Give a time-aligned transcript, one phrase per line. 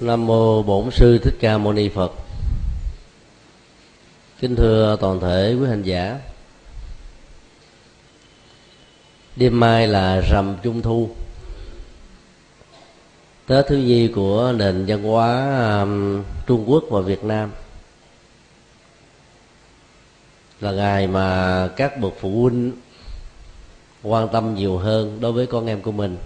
[0.00, 2.12] Nam mô Bổn sư Thích Ca Mâu Ni Phật.
[4.40, 6.18] Kính thưa toàn thể quý hành giả.
[9.36, 11.10] Đêm mai là rằm Trung thu.
[13.46, 17.50] Tết thứ nhi của nền văn hóa um, Trung Quốc và Việt Nam.
[20.60, 22.72] Là ngày mà các bậc phụ huynh
[24.02, 26.16] quan tâm nhiều hơn đối với con em của mình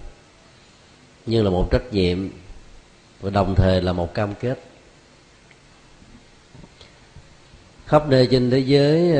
[1.25, 2.29] như là một trách nhiệm
[3.25, 4.59] và đồng thời là một cam kết.
[7.85, 9.11] Khắp nơi trên thế giới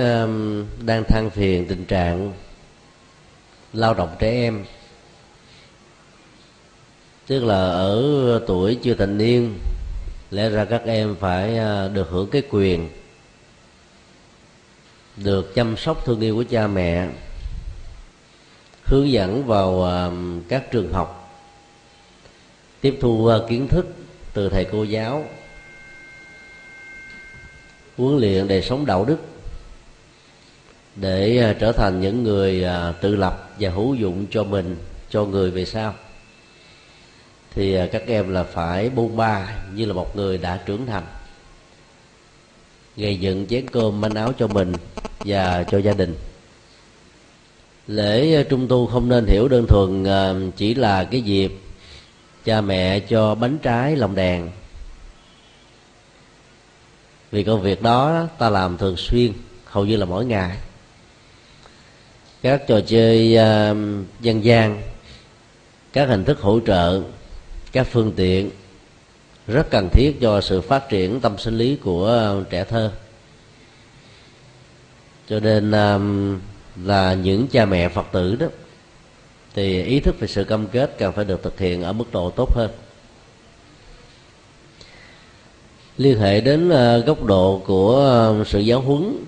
[0.85, 2.33] đang than phiền tình trạng
[3.73, 4.65] lao động trẻ em.
[7.27, 9.59] Tức là ở tuổi chưa thành niên,
[10.31, 12.89] lẽ ra các em phải ờ, được hưởng cái quyền
[15.17, 17.07] được chăm sóc thương yêu của cha mẹ,
[18.83, 19.91] hướng dẫn vào
[20.47, 21.39] các trường học,
[22.81, 23.85] tiếp thu ờ, kiến thức
[24.35, 25.25] từ thầy cô giáo.
[27.97, 29.17] Huấn luyện đời sống đạo đức,
[30.95, 34.77] để à, trở thành những người à, tự lập và hữu dụng cho mình,
[35.09, 35.93] cho người về sau.
[37.51, 41.03] Thì à, các em là phải bôn ba như là một người đã trưởng thành.
[42.97, 44.73] Gây dựng chén cơm manh áo cho mình
[45.19, 46.15] và cho gia đình.
[47.87, 50.03] Lễ trung tu không nên hiểu đơn thuần
[50.57, 51.51] chỉ là cái dịp
[52.45, 54.49] cha mẹ cho bánh trái lòng đèn.
[57.31, 59.33] Vì công việc đó ta làm thường xuyên
[59.65, 60.57] hầu như là mỗi ngày.
[62.41, 63.77] Các trò chơi uh,
[64.21, 64.81] dân gian
[65.93, 67.01] các hình thức hỗ trợ
[67.71, 68.49] các phương tiện
[69.47, 72.91] rất cần thiết cho sự phát triển tâm sinh lý của trẻ thơ.
[75.29, 76.39] Cho nên um,
[76.83, 78.47] là những cha mẹ phật tử đó
[79.55, 82.29] thì ý thức về sự cam kết cần phải được thực hiện ở mức độ
[82.29, 82.71] tốt hơn.
[85.97, 89.25] Liên hệ đến ờ, góc độ của ờ, sự giáo huấn.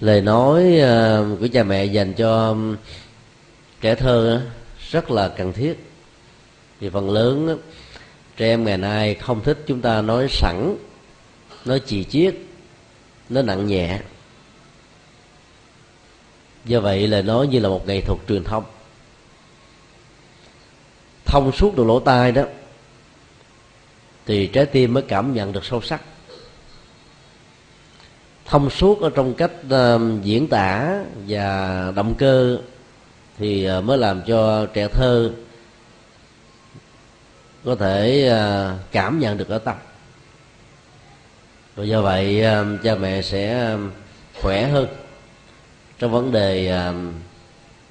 [0.00, 2.56] Lời nói ờ, của cha mẹ dành cho
[3.80, 4.42] trẻ thơ
[4.90, 5.74] rất là cần thiết.
[6.80, 7.58] Vì phần lớn
[8.36, 10.76] trẻ em ngày nay không thích chúng ta nói sẵn,
[11.64, 12.34] nói chì chiết,
[13.28, 14.00] nói nặng nhẹ
[16.64, 18.64] do vậy là nó như là một nghệ thuật truyền thông.
[21.24, 22.42] Thông suốt được lỗ tai đó
[24.26, 26.02] thì trái tim mới cảm nhận được sâu sắc.
[28.44, 30.98] Thông suốt ở trong cách uh, diễn tả
[31.28, 32.58] và động cơ
[33.38, 35.30] thì uh, mới làm cho trẻ thơ
[37.64, 39.76] có thể uh, cảm nhận được ở tâm.
[41.76, 43.76] Và do vậy uh, cha mẹ sẽ
[44.42, 44.86] khỏe hơn
[45.98, 46.92] trong vấn đề à,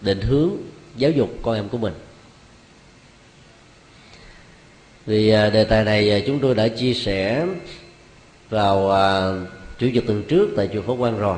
[0.01, 0.51] định hướng
[0.95, 1.94] giáo dục con em của mình.
[5.06, 7.47] Vì à, đề tài này à, chúng tôi đã chia sẻ
[8.50, 8.91] vào
[9.79, 11.38] chủ nhật tuần trước tại chùa Phổ Quang rồi.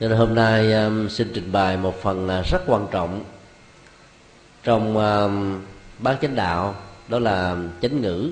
[0.00, 0.74] Cho nên hôm nay
[1.10, 3.24] xin trình bày một phần rất quan trọng
[4.62, 4.94] trong
[5.98, 6.74] bán chánh đạo,
[7.08, 8.30] đó là chánh ngữ,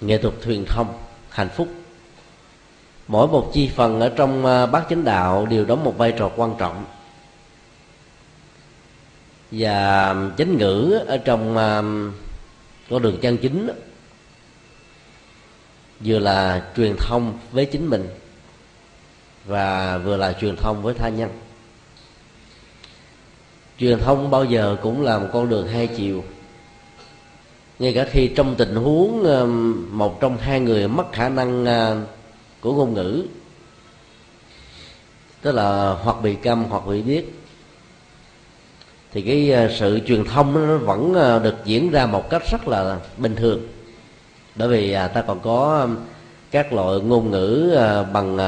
[0.00, 0.98] nghệ thuật truyền thông,
[1.30, 1.68] hạnh phúc
[3.08, 6.30] mỗi một chi phần ở trong à, bát chánh đạo đều đóng một vai trò
[6.36, 6.84] quan trọng.
[9.50, 11.82] Và chánh ngữ ở trong à,
[12.90, 13.70] con đường chân chính
[16.00, 18.08] vừa là truyền thông với chính mình
[19.44, 21.30] và vừa là truyền thông với tha nhân.
[23.78, 26.24] Truyền thông bao giờ cũng là một con đường hai chiều.
[27.78, 29.44] Ngay cả khi trong tình huống à,
[29.90, 31.64] một trong hai người mất khả năng
[32.66, 33.24] của ngôn ngữ.
[35.42, 37.24] Tức là hoặc bị câm hoặc bị điếc,
[39.12, 42.68] thì cái ờ, sự truyền thông nó vẫn ờ, được diễn ra một cách rất
[42.68, 43.68] là bình thường.
[44.54, 45.88] Bởi vì à, ta còn có
[46.50, 48.38] các loại ngôn ngữ ờ, bằng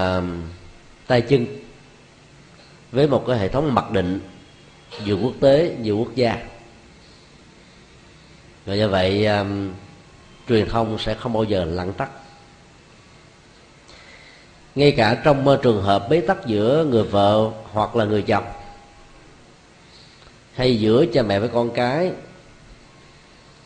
[1.06, 1.46] tay chân
[2.92, 4.20] với một cái hệ thống mặc định
[5.04, 6.42] nhiều quốc tế nhiều quốc gia.
[8.66, 9.28] Và do vậy
[10.48, 12.10] truyền thông sẽ không bao giờ lặng tắt
[14.74, 18.44] ngay cả trong trường hợp bế tắc giữa người vợ hoặc là người chồng.
[20.54, 22.12] Hay giữa cha mẹ với con cái.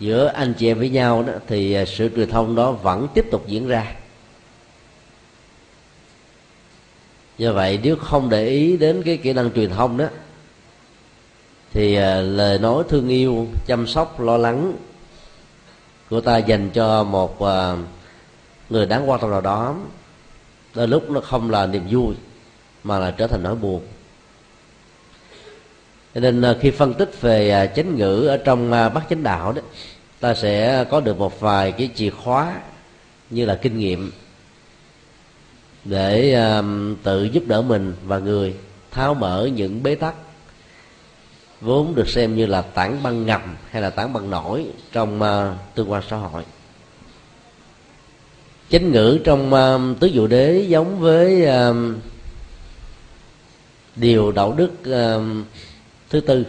[0.00, 3.26] Giữa anh chị em với nhau đó, thì à, sự truyền thông đó vẫn tiếp
[3.31, 3.94] tục diễn ra.
[7.38, 10.06] Do vậy, nếu không để ý đến cái kỹ năng truyền thông đó,
[11.72, 14.76] thì à, lời nói thương yêu, chăm sóc, lo lắng
[16.10, 17.76] của ta dành cho một à,
[18.70, 19.75] người đáng quan tâm nào đó
[20.74, 22.14] đôi lúc nó không là niềm vui,
[22.84, 23.82] mà là trở thành nỗi buồn.
[26.14, 29.22] Cho nên à, khi phân tích về à, chánh ngữ ở trong à, bát chánh
[29.22, 29.62] đạo đó,
[30.20, 32.60] ta sẽ có được một vài cái chìa khóa
[33.30, 34.12] như là kinh nghiệm
[35.84, 36.36] để
[37.02, 38.54] tự giúp đỡ mình và người
[38.90, 40.14] tháo mở những bế tắc
[41.60, 45.20] vốn được xem như là tảng băng ngầm hay là tảng băng nổi trong
[45.75, 46.42] tương quan xã hội
[48.72, 51.96] chánh ngữ trong um, tứ dụ đế giống với um,
[53.96, 55.44] điều đạo đức um,
[56.10, 56.46] thứ tư.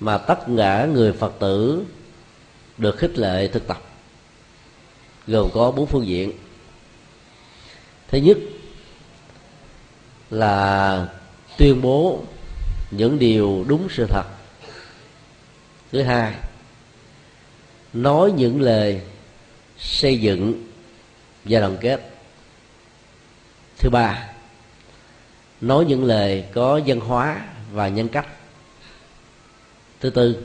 [0.00, 1.84] Mà tất cả người phật tử
[2.78, 3.82] được khích lệ thực tập,
[5.26, 6.32] gồm có bốn phương diện.
[8.08, 8.38] Thứ nhất
[10.30, 11.06] là
[11.58, 12.22] tuyên bố
[12.90, 14.24] những điều đúng sự thật.
[15.92, 16.34] Thứ hai,
[17.92, 19.00] nói những lời
[19.80, 20.64] xây dựng
[21.44, 22.10] và đoàn kết.
[23.78, 24.28] Thứ ba,
[25.60, 28.26] nói những lời có văn hóa và nhân cách.
[30.00, 30.44] Thứ tư,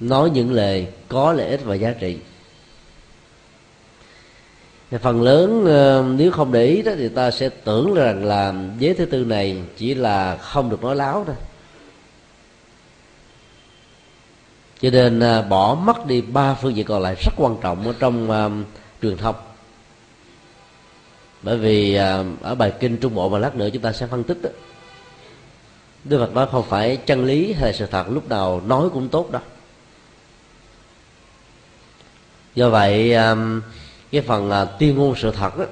[0.00, 2.18] nói những lời có lợi ích và giá trị.
[4.98, 8.94] Phần lớn ờ, nếu không để ý đó, thì ta sẽ tưởng rằng là giới
[8.94, 11.36] thứ tư này chỉ là không được nói láo thôi.
[14.82, 17.94] Cho nên à, bỏ mất đi ba phương diện còn lại rất quan trọng ở
[17.98, 18.66] trong uh,
[19.02, 19.34] truyền thông.
[21.42, 24.24] Bởi vì uh, ở bài kinh trung bộ mà lát nữa chúng ta sẽ phân
[24.24, 24.50] tích đó,
[26.04, 29.08] Đức Phật nói không phải chân lý hay là sự thật lúc nào nói cũng
[29.08, 29.42] tốt đâu
[32.54, 33.36] do vậy à,
[34.12, 35.64] cái phần uh, tuyên ngôn sự thật đó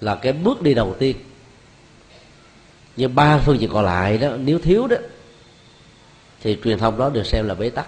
[0.00, 1.16] là cái bước đi đầu tiên.
[2.96, 4.96] Nhưng ba phương diện còn lại đó nếu thiếu đó
[6.44, 7.86] thì truyền thông đó được xem là bế tắc.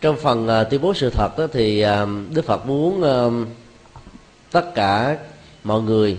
[0.00, 3.48] Trong phần uh, tuyên bố sự thật đó, thì uh, đức phật muốn uh,
[4.50, 5.18] tất cả
[5.64, 6.18] mọi người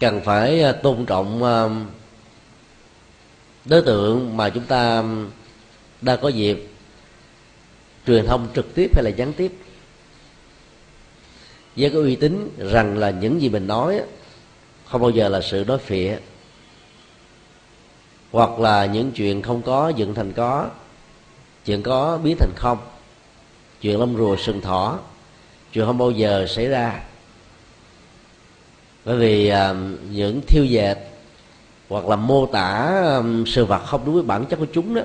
[0.00, 1.72] cần phải uh, tôn trọng uh,
[3.64, 5.04] đối tượng mà chúng ta
[6.00, 6.68] đang có dịp
[8.06, 9.52] truyền thông trực tiếp hay là gián tiếp.
[11.76, 14.00] Với cái uy tín rằng là những gì mình nói
[14.88, 16.16] không bao giờ là sự đối phịa.
[18.32, 20.68] Hoặc là những chuyện không có dựng thành có.
[21.64, 22.78] Chuyện có biến thành không.
[23.80, 24.98] Chuyện lông rùa sừng thỏ.
[25.72, 27.02] Chuyện không bao giờ xảy ra.
[29.04, 29.76] Bởi vì uh,
[30.10, 30.98] những thiêu dệt
[31.88, 35.02] hoặc là mô tả um, sự vật không đúng với bản chất của chúng đó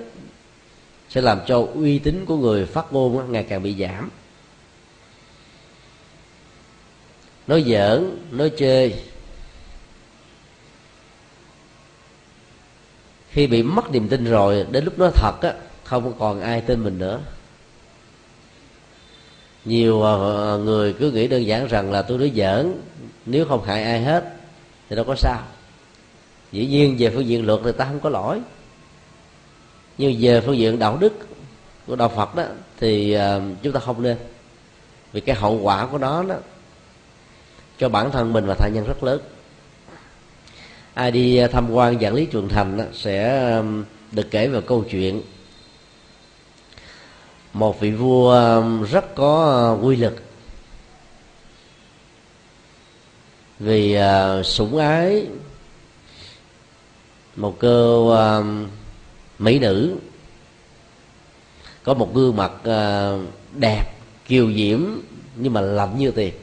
[1.10, 4.10] sẽ làm cho uy tín của người phát ngôn ngày càng bị giảm.
[7.48, 8.94] Nói giỡn nói chơi
[13.32, 16.84] khi bị mất niềm tin rồi, đến lúc nó thật á, không còn ai tin
[16.84, 17.20] mình nữa.
[19.66, 22.74] Nhiều ờ, người cứ nghĩ đơn giản rằng là tôi nói giỡn,
[23.26, 24.34] nếu không hại ai hết,
[24.90, 25.44] thì đâu có sao.
[26.52, 28.42] Dĩ nhiên về phương diện luật thì ta không có lỗi.
[29.98, 31.14] Nhưng về phương diện đạo đức
[31.88, 32.44] của đạo phật đó,
[32.80, 34.18] thì ờ, chúng ta không nên.
[35.14, 36.36] Vì cái hậu quả của nó đó,
[37.78, 39.22] cho bản thân mình và tha nhân rất lớn
[40.94, 43.62] ai đi à, tham quan giảng lý trường thành sẽ
[44.12, 45.22] được kể về câu chuyện.
[47.54, 50.16] Một vị vua rất có à, quy lực.
[53.60, 55.26] Vì à, sủng ái,
[57.36, 58.16] một cô
[59.40, 59.96] mỹ nữ.
[61.84, 62.52] Có một gương mặt
[63.60, 63.84] đẹp,
[64.28, 64.80] kiều diễm,
[65.36, 66.34] nhưng mà lạnh như tiền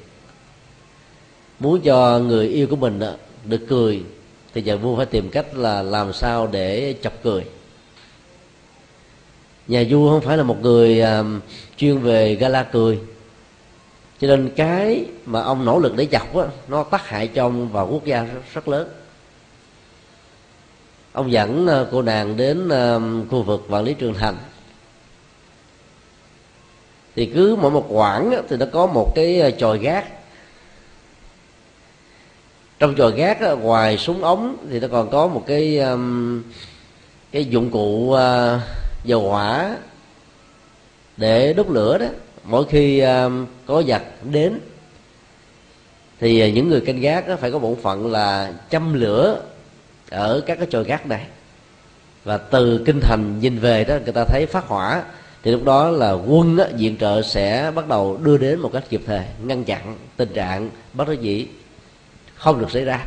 [1.59, 3.01] muốn cho người yêu của mình
[3.45, 4.03] được cười
[4.55, 7.45] thì nhà vua phải tìm cách là làm sao để chọc cười.
[9.69, 11.41] Nhà vua không phải là một người um,
[11.77, 12.99] chuyên về gala cười.
[14.21, 17.69] Cho nên cái mà ông nỗ lực để chọc á nó tác hại cho ông
[17.73, 18.89] và quốc gia rất, rất lớn.
[21.13, 24.37] Ông dẫn uh, cô nàng đến uh, khu vực vạn lý trường thành.
[27.17, 30.18] Thì cứ mỗi một quãng á, thì nó có một cái chòi gác
[32.79, 36.43] trong chòi gác á, ngoài súng ống thì nó còn có một cái um,
[37.33, 38.61] cái dụng cụ uh,
[39.05, 39.77] dầu hỏa
[41.17, 42.07] để đốt lửa đó.
[42.45, 44.61] Mỗi khi um, có giặc đến
[46.21, 49.43] thì uh, những người canh gác đó phải có bổn phận là châm lửa
[50.11, 51.27] ở các cái chòi gác này.
[52.25, 55.03] Và từ kinh thành nhìn về đó người ta thấy phát hỏa.
[55.43, 58.85] Thì lúc đó là quân á, viện trợ sẽ bắt đầu đưa đến một cách
[58.89, 61.47] kịp thời ngăn chặn tình trạng bất đắc dĩ
[62.39, 63.07] không được xảy ra.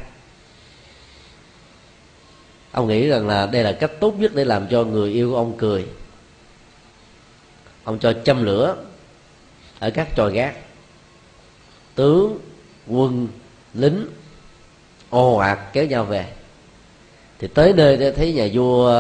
[2.72, 5.38] Ông nghĩ rằng là đây là cách tốt nhất để làm cho người yêu của
[5.38, 5.86] ông cười.
[7.84, 8.76] Ông cho châm lửa
[9.80, 10.56] ở các tròi gác.
[11.96, 12.40] Tướng,
[12.88, 13.28] quân,
[13.74, 14.06] lính
[15.10, 16.26] ồ ạt kéo nhau về.
[17.40, 18.92] Thì tới nơi thấy nhà vua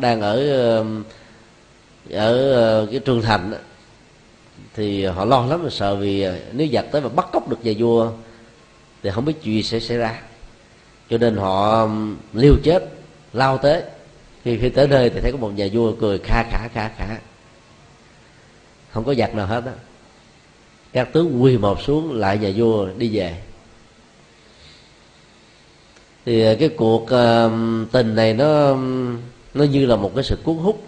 [0.00, 0.36] đang ở
[2.10, 3.52] ở ờ, cái trường thành
[4.74, 7.72] thì họ lo lắm, sợ vì ờ, nếu giặc tới và bắt cóc được nhà
[7.78, 8.12] vua
[9.02, 10.20] thì không biết chuyện sẽ xảy ra.
[11.10, 12.84] Cho nên họ um, liêu chết
[13.32, 13.82] lao tới.
[14.44, 17.16] Khi khi tới nơi thì thấy có một nhà vua cười kha khả kha khả.
[18.90, 19.72] Không có giặc nào hết á.
[20.92, 23.42] Các tướng quỳ một xuống lại nhà vua đi về.
[26.26, 27.52] Thì uh, cái cuộc uh,
[27.92, 29.18] tình này nó um,
[29.54, 30.82] nó như là một cái sự cuốn hút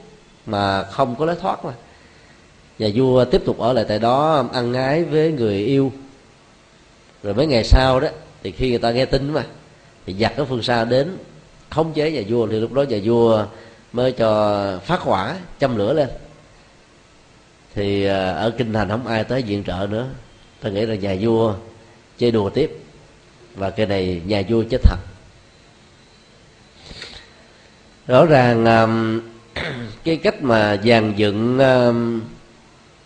[0.46, 1.72] mà không có lối thoát mà.
[2.78, 5.92] Nhà vua tiếp tục ở lại tại đó ăn ái với người yêu
[7.22, 8.08] rồi mấy ngày sau đó,
[8.42, 9.44] thì khi người ta nghe tin mà,
[10.06, 11.16] thì giặc ở phương xa đến,
[11.70, 12.46] khống chế nhà vua.
[12.46, 13.46] Thì lúc đó nhà vua
[13.92, 16.08] mới cho phát hỏa, châm lửa lên.
[17.74, 20.06] Thì à, ở kinh thành không ai tới viện trợ nữa.
[20.60, 21.54] Tôi nghĩ là nhà vua
[22.18, 22.70] chơi đùa tiếp.
[23.54, 24.98] Và cái này nhà vua chết thật.
[28.06, 28.86] Rõ ràng à,
[30.04, 31.92] cái cách mà dàn dựng à,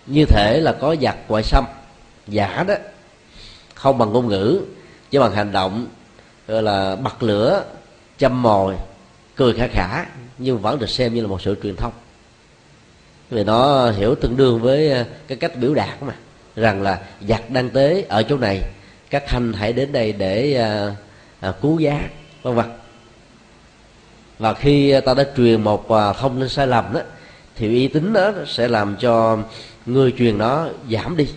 [0.07, 1.65] như thể là có giặc ngoại xâm,
[2.27, 2.75] giả đó
[3.77, 4.61] không bằng ngôn ngữ
[5.11, 5.87] chứ bằng hành động
[6.49, 7.65] gọi là bật lửa
[8.19, 8.77] châm mồi
[9.37, 10.05] cười khả khả
[10.39, 11.93] nhưng vẫn được xem như là một sự truyền thông.
[13.31, 16.15] Vì nó hiểu tương đương với ờ, cái cách biểu đạt mà
[16.57, 18.61] rằng là giặc đang tới ở chỗ này
[19.11, 20.97] các thanh hãy đến đây để à,
[21.41, 22.09] à, cứu giá
[22.43, 22.67] vân vân.
[24.39, 27.01] Và khi ta đã truyền một à, thông tin sai lầm đó
[27.57, 29.39] thì uy tín đó sẽ làm cho
[29.87, 31.29] người truyền nó giảm đi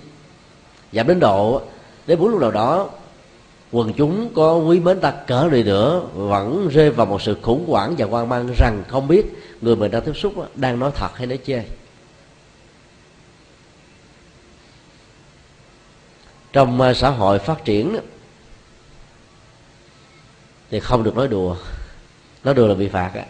[0.93, 1.61] giảm đến độ
[2.09, 2.89] đến một lúc nào đó,
[3.71, 7.65] quần chúng có quý mến ta cỡ đi nữa, vẫn rơi vào một sự khủng
[7.67, 9.25] hoảng và hoang mang rằng không biết
[9.61, 11.63] người mình đang tiếp xúc đang nói thật hay nói chê.
[16.53, 17.97] Trong à, xã hội phát triển
[20.69, 21.55] thì không được nói đùa.
[22.43, 23.25] Nói đùa là bị phạt á.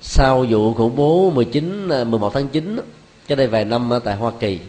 [0.00, 2.80] Sau vụ khủng bố 19 11 à, tháng 9
[3.28, 4.60] cho đây vài năm tại Hoa Kỳ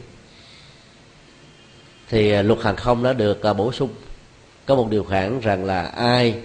[2.10, 3.90] thì à, luật hàng không đã được à, bổ sung.
[4.66, 6.36] Có một điều khoản rằng là ai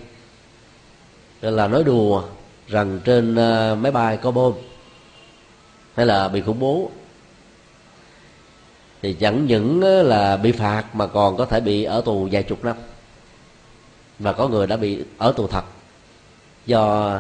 [1.41, 2.23] là nói đùa
[2.69, 4.53] rằng trên à, máy bay có bom
[5.95, 6.91] hay là bị khủng bố
[9.03, 12.65] thì chẳng những là bị phạt mà còn có thể bị ở tù vài chục
[12.65, 12.77] năm.
[14.19, 15.65] Và có người đã bị ở tù thật
[16.67, 17.17] do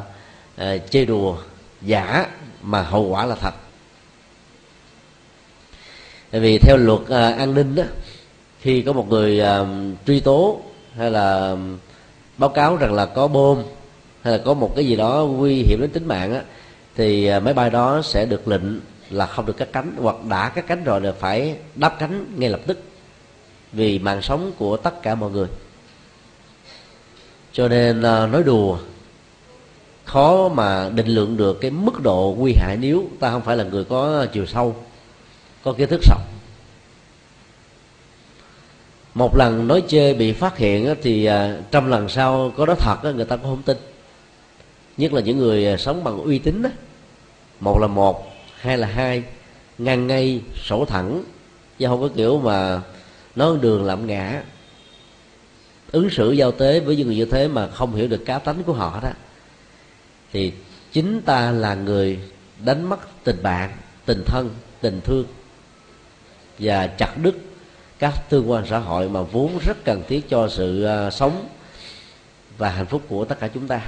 [0.61, 1.37] uh, chê đùa
[1.83, 2.27] giả
[2.63, 3.55] mà hậu quả là thật.
[6.31, 7.83] Tại vì theo luật uh, an ninh đó
[8.63, 9.69] khi có một người uh,
[10.07, 10.61] truy tố
[10.97, 11.57] hay là
[12.39, 13.59] báo cáo rằng là có bom
[14.23, 16.43] hay là có một cái gì đó nguy hiểm đến tính mạng á
[16.97, 20.49] thì à, máy bay đó sẽ được lệnh là không được cắt cánh hoặc đã
[20.49, 22.83] cắt cánh rồi là phải đáp cánh ngay lập tức
[23.73, 25.49] vì mạng sống của tất cả mọi người.
[27.53, 28.79] Cho nên à, nói đùa
[30.05, 33.65] khó mà định lượng được cái mức độ nguy hại nếu ta không phải là
[33.65, 34.77] người có chiều sâu
[35.63, 36.23] có kiến thức rộng
[39.15, 43.15] một lần nói chơi bị phát hiện thì à, trăm lần sau có đó thật
[43.15, 43.77] người ta cũng không tin.
[44.97, 46.63] Nhất là những người à, sống bằng uy tín
[47.61, 49.23] một là một, hai là hai,
[49.79, 51.25] ngang ngay, sổ thẳng,
[51.79, 52.81] chứ không có kiểu mà
[53.37, 54.43] nói đường lạm ngã.
[55.93, 58.63] Ứng xử giao tế với những người như thế mà không hiểu được cá tánh
[58.63, 59.11] của họ đó,
[60.33, 60.53] thì
[60.93, 62.19] chính ta là người
[62.65, 63.71] đánh mất tình bạn,
[64.05, 64.51] tình thân,
[64.81, 65.27] tình thương
[66.59, 67.35] và chặt đứt
[68.03, 71.49] các tương quan xã hội mà vốn rất cần thiết cho sự ờ, sống
[72.59, 73.81] và hạnh phúc của tất cả chúng ta.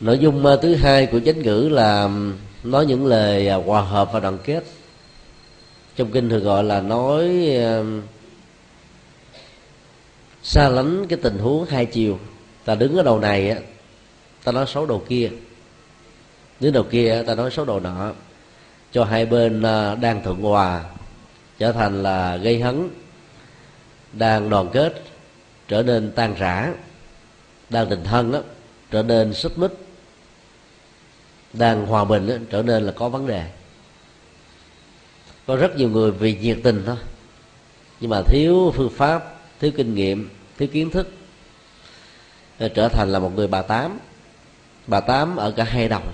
[0.00, 2.10] Nội dung ờ, thứ hai của chánh ngữ là
[2.64, 4.64] nói những lời ờ, hòa hợp và đoàn kết.
[5.96, 7.50] Trong kinh thường gọi là nói
[10.42, 12.18] xa lánh cái tình huống hai chiều.
[12.64, 13.58] Ta đứng ở đầu này á,
[14.44, 15.30] ta nói xấu đầu kia.
[16.60, 18.12] Đứng đầu kia ta nói xấu đầu nọ.
[18.92, 19.62] Cho hai bên
[20.00, 20.84] đang thuận hòa
[21.58, 22.88] trở thành là gây hấn
[24.12, 25.02] đang đoàn kết
[25.68, 26.72] trở nên tan rã
[27.70, 28.40] đang tình thân đó
[28.90, 29.70] trở nên xích mích
[31.52, 33.50] đang hòa bình đó, trở nên là có vấn đề.
[35.46, 36.96] Có rất nhiều người vì nhiệt tình thôi
[38.00, 41.08] nhưng mà thiếu phương pháp thiếu kinh nghiệm thiếu kiến thức
[42.74, 43.98] trở thành là một người bà tám.
[44.86, 46.12] Bà tám ở cả hai đồng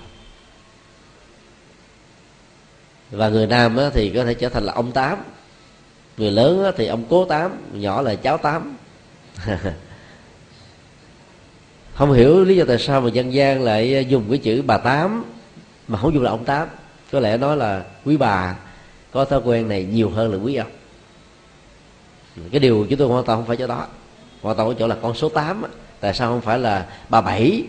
[3.13, 5.17] và người nam thì có thể trở thành là ông tám.
[6.17, 8.77] Người lớn thì ông cố tám nhỏ là cháu tám.
[11.93, 15.25] Không hiểu lý do tại sao mà dân gian lại dùng cái chữ bà tám,
[15.87, 16.67] mà không dùng là ông tám.
[17.11, 18.55] Có lẽ nói là quý bà
[19.11, 20.71] có thói quen này nhiều hơn là quý ông.
[22.51, 23.87] Cái điều chúng tôi hoàn toàn không phải chỗ đó.
[24.41, 25.63] Hoàn toàn ở chỗ là con số 8
[25.99, 27.63] tại sao không phải là bà bảy,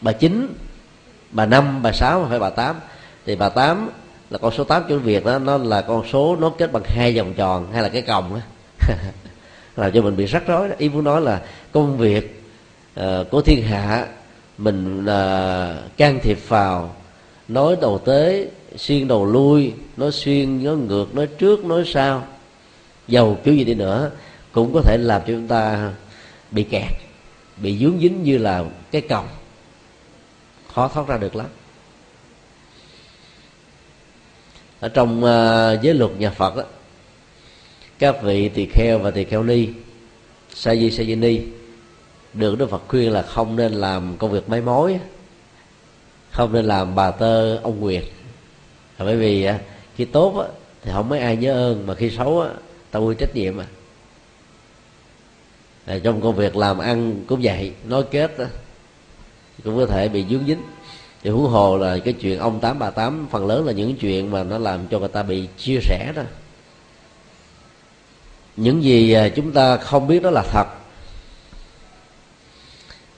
[0.00, 0.54] bà chín,
[1.30, 2.76] bà năm, bà sáu mà phải bà tám?
[3.26, 3.90] Thì bà tám
[4.30, 7.16] là con số 8 chữ việt đó nó là con số nó kết bằng hai
[7.16, 8.40] vòng tròn hay là cái còng đó
[9.76, 11.42] làm cho mình bị rắc rối ý muốn nói là
[11.72, 12.42] công việc
[13.00, 14.06] uh, của thiên hạ
[14.58, 16.96] mình uh, can thiệp vào
[17.48, 22.24] nói đầu tế xuyên đầu lui nói xuyên nói ngược nói trước nói sau
[23.08, 24.10] dầu kiểu gì đi nữa
[24.52, 25.92] cũng có thể làm cho chúng ta
[26.50, 26.92] bị kẹt
[27.62, 29.28] bị dướng dính như là cái còng.
[30.74, 31.46] Khó thoát ra được lắm.
[34.80, 36.62] Ở trong uh, giới luật nhà Phật đó,
[37.98, 39.68] các vị tỳ kheo và tỳ kheo ni
[40.54, 41.40] sa di sa di ni
[42.34, 44.98] được Đức Phật khuyên là không nên làm công việc máy mối
[46.30, 48.04] không nên làm bà tơ ông nguyệt
[48.98, 49.54] bởi vì ờ,
[49.96, 50.44] khi tốt
[50.82, 52.44] thì không mấy ai nhớ ơn mà khi xấu
[52.90, 53.54] ta quy trách nhiệm
[55.86, 55.98] à.
[56.02, 58.36] trong công việc làm ăn cũng vậy nói kết
[59.64, 60.62] cũng có thể bị dướng dính
[61.22, 64.30] thì huống hồ là cái chuyện ông tám bà tám, phần lớn là những chuyện
[64.30, 66.22] mà nó làm cho người ta bị chia sẻ đó.
[68.56, 70.66] Những gì à, chúng ta không biết đó là thật.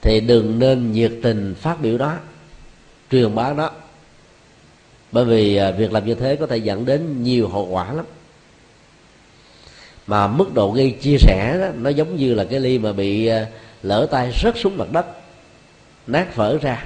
[0.01, 2.15] Thì đừng nên nhiệt tình phát biểu đó,
[3.11, 3.71] truyền bá đó
[5.11, 8.05] bởi vì à, việc làm như thế có thể dẫn đến nhiều hậu quả lắm.
[10.07, 13.27] Mà mức độ gây chia sẻ đó, nó giống như là cái ly mà bị
[13.27, 13.47] à,
[13.83, 15.05] lỡ tay rớt xuống mặt đất,
[16.07, 16.85] nát vỡ ra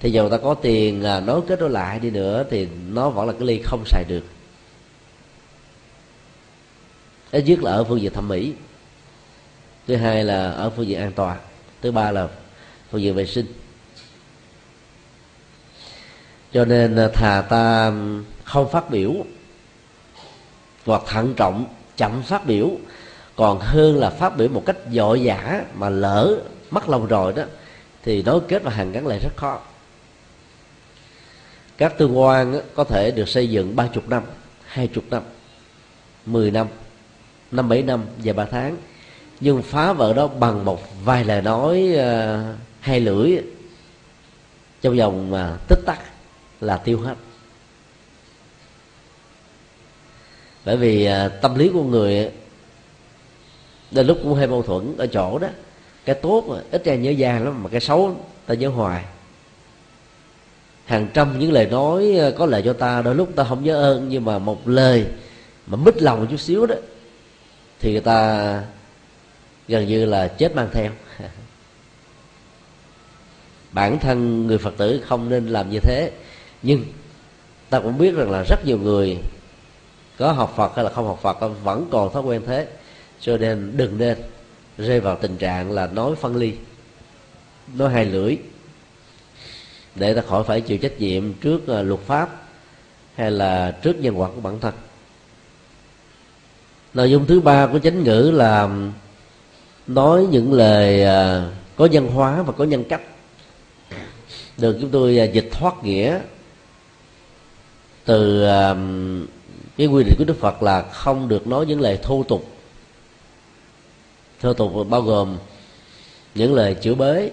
[0.00, 3.32] thì dù ta có tiền nối kết nối lại đi nữa thì nó vẫn là
[3.32, 4.24] cái ly không xài được.
[7.30, 8.52] Ít nhất là ở phương diện thẩm mỹ.
[9.86, 11.38] Thứ hai là ở phương diện an toàn.
[11.82, 12.28] Thứ ba là
[12.90, 13.46] phương diện vệ sinh.
[16.52, 17.92] Cho nên à, thà ta
[18.44, 19.12] không phát biểu
[20.86, 21.64] hoặc thận trọng,
[21.96, 22.70] chậm phát biểu,
[23.36, 26.38] còn hơn là phát biểu một cách dội dã mà lỡ
[26.70, 27.42] mất lòng rồi đó,
[28.02, 29.60] thì nối kết và hàn gắn lại rất khó
[31.78, 34.22] các tương quan có thể được xây dựng ba chục năm
[34.66, 35.22] hai chục năm
[36.26, 36.66] mười năm
[37.50, 38.76] năm bảy năm và ba tháng.
[39.40, 43.38] Nhưng phá vỡ đó bằng một vài lời nói ờ, uh, hai lưỡi
[44.80, 45.98] trong vòng mà uh, tích tắc
[46.60, 47.14] là tiêu hết.
[50.64, 52.30] Bởi vì uh, tâm lý của người
[53.90, 55.48] đôi lúc cũng hơi mâu thuẫn ở chỗ đó.
[56.04, 59.04] Cái tốt ít ra nhớ dài lắm mà cái xấu ta nhớ hoài
[60.88, 63.82] hàng trăm những lời nói ờ, có lợi cho ta, đôi lúc ta không nhớ
[63.82, 65.06] ơn, nhưng mà một lời
[65.66, 66.74] mà mít lòng một chút xíu đó,
[67.80, 68.62] thì người ta
[69.68, 70.90] gần như là chết mang theo.
[73.72, 76.12] Bản thân người phật tử không nên làm như thế,
[76.62, 76.84] nhưng
[77.70, 79.18] ta cũng biết rằng là rất nhiều người
[80.18, 82.66] có học phật hay là không học phật vẫn còn thói quen thế.
[83.20, 84.18] Cho nên đừng nên
[84.78, 86.52] rơi vào tình trạng là nói phân ly,
[87.74, 88.36] nói hai lưỡi
[89.94, 92.42] để ta khỏi phải chịu trách nhiệm trước ờ, luật pháp
[93.14, 94.74] hay là trước nhân quả của bản thân.
[96.94, 98.68] Nội dung thứ ba của chánh ngữ là
[99.86, 103.00] nói những lời ờ, có nhân hóa và có nhân cách.
[104.56, 106.20] Được chúng tôi ờ, dịch thoát nghĩa
[108.04, 108.44] từ
[109.76, 112.50] cái quy định của đức phật là không được nói những lời thô tục.
[114.40, 115.36] Thô tục bao gồm
[116.34, 117.30] những lời chửi bới,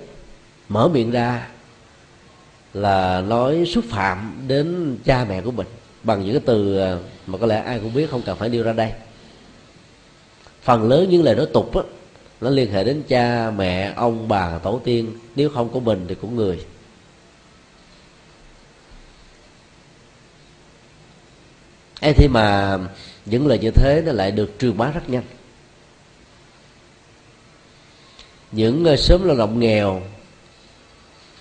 [0.70, 1.48] mở miệng ra
[2.76, 5.68] là nói xúc phạm đến cha mẹ của mình
[6.04, 8.64] bằng những cái từ à, mà có lẽ ai cũng biết, không cần phải đưa
[8.64, 8.92] ra đây.
[10.62, 11.82] Phần lớn những lời nói tục á,
[12.42, 16.16] nó liên hệ đến cha mẹ, ông, bà, tổ tiên, nếu không có mình thì
[16.16, 16.66] cũng người.
[22.02, 22.78] Ấy thế mà
[23.26, 25.24] những lời như thế nó lại được truyền bá rất nhanh.
[28.52, 30.02] Những à, sớm lao động nghèo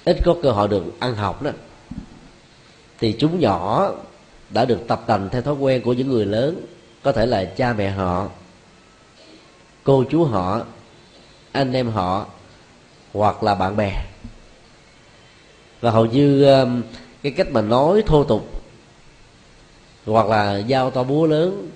[0.05, 1.51] ít có cơ hội được ăn học đó.
[2.99, 3.93] Thì chúng nhỏ
[4.51, 6.67] đã được tập tành theo thói quen của những người lớn,
[7.03, 8.29] có thể là cha mẹ họ,
[9.85, 10.61] cô chú họ,
[11.53, 12.27] anh em họ,
[13.13, 14.05] hoặc là bạn bè.
[15.81, 16.83] Và hầu như um,
[17.23, 18.63] cái cách mà nói thô tục
[20.07, 21.71] hoặc là giao to búa lớn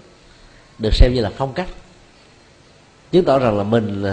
[0.79, 1.69] được xem như là phong cách.
[3.13, 4.05] Chứng tỏ rằng là mình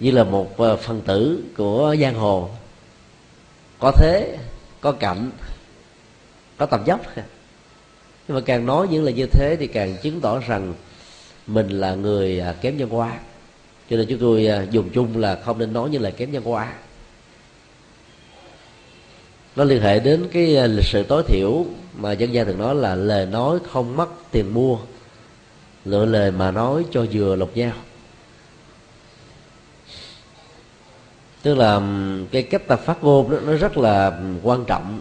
[0.00, 2.50] như là một uh, phần tử của giang hồ
[3.78, 4.38] có thế,
[4.80, 5.30] có cạnh
[6.56, 7.00] có tầm dốc
[8.28, 10.74] nhưng mà càng nói những lời như thế thì càng chứng tỏ rằng
[11.46, 13.18] mình là người à, kém nhân hóa.
[13.90, 16.42] Cho nên chúng tôi à, dùng chung là không nên nói những lời kém nhân
[16.42, 16.72] hóa.
[19.56, 21.64] Nó liên hệ đến cái à, lịch sử tối thiểu
[21.96, 24.78] mà dân gian thường nói là lời nói không mất tiền mua,
[25.84, 27.72] lựa lời mà nói cho vừa lục nhau.
[31.46, 31.80] Tức là
[32.30, 35.00] cái cách ta phát ngôn đó, nó rất là quan trọng.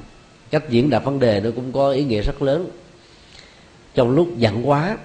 [0.50, 2.70] Cách diễn đạt vấn đề nó cũng có ý nghĩa rất lớn.
[3.94, 4.98] Trong lúc giận quá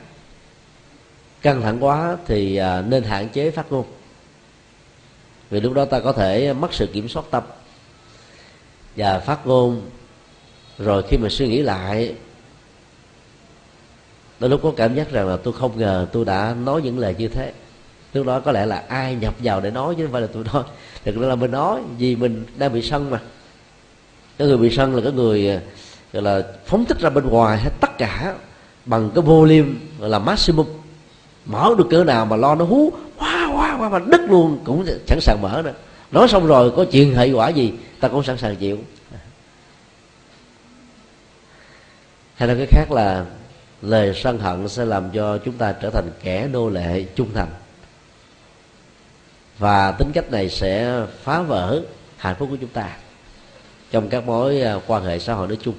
[1.43, 3.85] căng thẳng quá thì à, nên hạn chế phát ngôn.
[5.51, 7.43] Vì lúc đó ta có thể mất sự kiểm soát tâm
[8.97, 9.83] và phát ngôn.
[10.79, 12.15] Rồi khi mà suy nghĩ lại
[14.41, 17.15] đôi lúc có cảm giác rằng là tôi không ngờ tôi đã nói những lời
[17.19, 17.53] như thế
[18.13, 20.45] lúc đó có lẽ là ai nhập vào để nói chứ không phải là tôi
[20.53, 20.63] nói
[21.05, 23.21] thực ra là mình nói vì mình đang bị sân mà.
[24.39, 25.61] Cái người bị sân là cái người à,
[26.13, 28.35] gọi là phóng thích ra bên ngoài hết tất cả
[28.85, 29.69] bằng cái volume
[29.99, 30.67] gọi là maximum.
[31.47, 34.87] Mở được cỡ nào mà lo nó hú quá quá quá mà đứt luôn, cũng
[35.07, 35.73] sẵn sàng mở nữa.
[36.11, 38.79] Nói xong rồi có chuyện hệ quả gì, ta cũng sẵn sàng chịu.
[42.35, 43.25] Hay là cái khác là,
[43.83, 47.49] lời sân hận sẽ làm cho chúng ta trở thành kẻ nô lệ trung thành
[49.61, 51.83] và tính cách này sẽ phá vỡ
[52.17, 52.97] hạnh phúc của chúng ta
[53.91, 55.75] trong các mối à, quan hệ xã hội nói chung.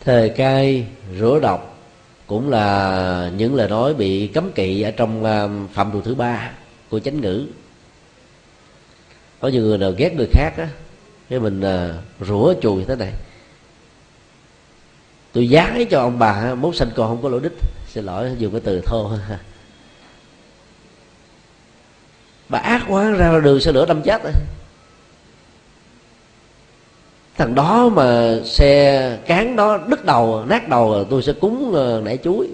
[0.00, 0.86] Thề cai
[1.18, 1.78] rửa độc
[2.26, 6.50] cũng là những lời nói bị cấm kỵ ở trong à, phạm trù thứ ba
[6.90, 7.46] của chánh ngữ.
[9.40, 10.68] Có nhiều người nào ghét người khác á,
[11.30, 13.12] cái mình à, rửa rủa chùi thế này.
[15.32, 17.52] Tôi dán cho ông bà mốt sanh con không có lỗi đích
[17.94, 19.10] xin lỗi dùng cái từ thô.
[22.48, 24.32] Bà ác quá ra đường xe lửa đâm chết rồi.
[27.36, 32.18] Thằng đó mà xe cán đó đứt đầu nát đầu tôi sẽ cúng ờ, nảy
[32.24, 32.48] chuối.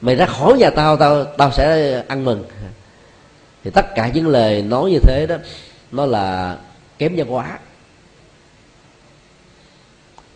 [0.00, 2.44] Mày ra khỏi nhà tao tao tao sẽ ăn mừng.
[3.64, 5.36] Thì tất cả những lời nói như thế đó
[5.92, 6.58] nó là
[6.98, 7.58] kém văn hóa.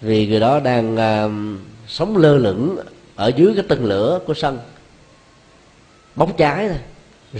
[0.00, 1.30] Vì người đó đang uh,
[1.88, 2.78] sống lơ lửng
[3.20, 4.59] ở dưới cái tân lửa của sân.
[6.16, 6.78] Bóng cháy thôi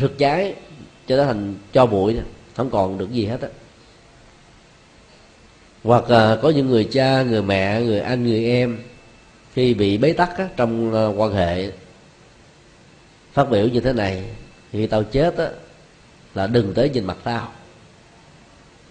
[0.01, 0.55] rực cháy
[1.07, 2.23] cho nó thành cho bụi thôi
[2.57, 3.49] không còn được gì hết á.
[5.85, 8.79] Hoặc à, có những người cha người mẹ người anh người em
[9.55, 11.71] khi bị bế tắc á, trong à, quan hệ
[13.33, 14.25] phát biểu như thế này
[14.73, 15.49] khi tao chết á,
[16.35, 17.53] là đừng tới nhìn mặt tao.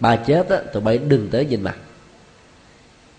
[0.00, 1.76] Ba chết á, tụi bay đừng tới nhìn mặt.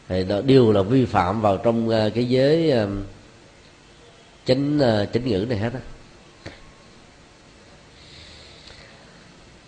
[0.09, 2.87] Thì đó đều là vi phạm vào trong à, cái giới à,
[4.51, 5.79] chính ờ, chính ngữ này hết á.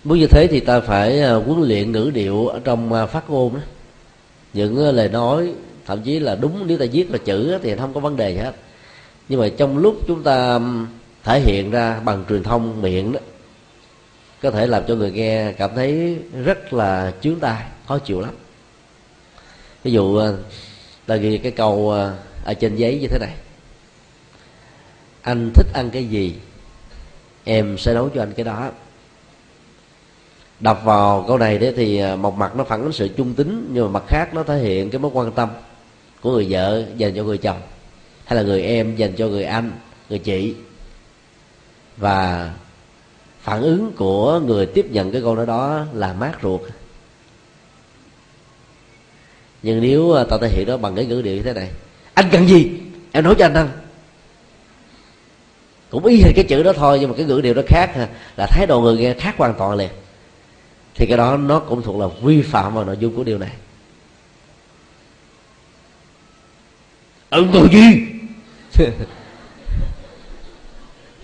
[0.03, 3.29] Muốn như thế thì ta phải ờ, huấn luyện ngữ điệu ở trong ờ, phát
[3.29, 3.59] ngôn đó.
[4.53, 5.53] Những lời nói,
[5.85, 8.37] thậm chí là đúng nếu ta viết là chữ thì không có vấn đề gì
[8.37, 8.55] hết.
[9.29, 10.59] Nhưng mà trong lúc chúng ta
[11.23, 13.19] thể hiện ra bằng truyền thông miệng đó,
[14.41, 18.31] có thể làm cho người nghe cảm thấy rất là chướng tai, khó chịu lắm.
[19.83, 20.21] Ví dụ
[21.05, 21.91] ta ghi cái câu
[22.43, 23.33] ở trên giấy như thế này
[25.23, 26.35] anh thích ăn cái gì,
[27.43, 28.71] em sẽ nấu cho anh cái đó.
[30.59, 33.69] Đọc vào câu này đấy thì à, một mặt nó phản ánh sự trung tính,
[33.73, 35.49] nhưng mà mặt khác nó thể hiện cái mối quan tâm
[36.21, 37.61] của người vợ dành cho người chồng,
[38.25, 39.71] hay là người em dành cho người anh,
[40.09, 40.55] người chị.
[41.97, 42.53] Và
[43.41, 46.61] phản ứng của người tiếp nhận cái câu nói đó là mát ruột.
[49.63, 51.69] Nhưng nếu à, ta thể hiện đó bằng cái ngữ điệu như thế này,
[52.13, 52.71] anh cần gì?
[53.11, 53.69] Em nói cho anh ăn
[55.93, 58.47] cũng y hệt cái chữ đó thôi, nhưng mà cái ngữ điệu nó khác là
[58.49, 59.89] thái độ người nghe khác hoàn toàn liền.
[60.95, 63.51] Thì cái đó nó cũng thuộc là vi phạm vào nội dung của điều này.
[67.29, 68.05] Ưng tôi gì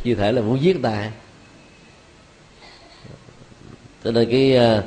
[0.03, 1.11] như thể là muốn giết ta.
[4.03, 4.83] Cho nên cái ờ,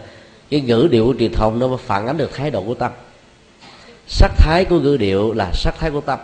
[0.51, 2.93] cái ngữ điệu của truyền thông nó phản ánh được thái độ của tâm.
[4.09, 6.19] Sắc thái của ngữ điệu là sắc thái của tâm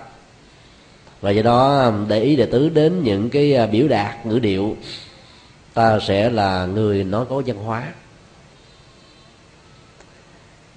[1.20, 4.38] và do đó um, để ý đệ tứ đến những cái à, biểu đạt ngữ
[4.38, 4.76] điệu,
[5.74, 7.92] ta sẽ là người nói có văn hóa.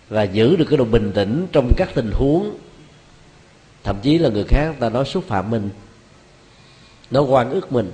[0.09, 2.57] Và giữ được cái độ bình tĩnh trong các tình huống.
[3.83, 5.69] Thậm chí là người khác ta nói xúc phạm mình,
[7.11, 7.91] nói quan ức mình,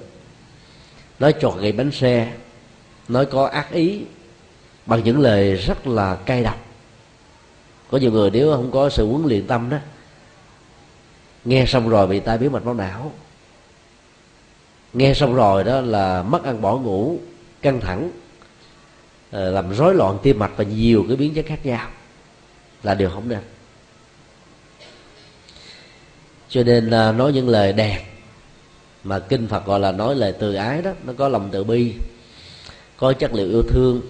[1.19, 2.33] nói trọt gậy bánh xe,
[3.07, 4.01] nói có ác ý
[4.85, 6.65] bằng những lời rất là cay độc.
[7.91, 9.77] Có nhiều người nếu không có sự huấn luyện tâm đó
[11.47, 13.11] nghe xong rồi bị tai biến mạch máu não.
[14.93, 17.19] Nghe xong rồi đó là mất ăn bỏ ngủ,
[17.61, 18.11] căng thẳng
[19.31, 21.89] ờ, làm rối loạn tim mạch và nhiều cái biến chất khác nhau
[22.83, 23.39] là điều không nên.
[26.49, 28.01] Cho nên là nói những lời đẹp
[29.03, 31.93] mà kinh phật gọi là nói lời từ ái đó, nó có lòng từ bi,
[32.97, 34.01] có chất liệu yêu thương,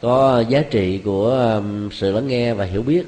[0.00, 1.60] có giá trị của
[1.92, 3.04] sự lắng nghe và hiểu biết.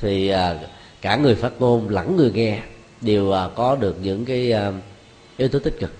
[0.00, 0.58] Thì à,
[1.02, 2.62] cả người phát ngôn lẫn người nghe
[3.00, 4.72] đều à, có được những cái à,
[5.36, 5.90] yếu tố tích cực.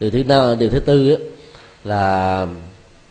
[0.00, 1.16] Điều thứ năm, điều thứ tư
[1.84, 2.46] là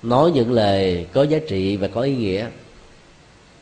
[0.04, 2.47] nói những lời có giá trị và có ý nghĩa.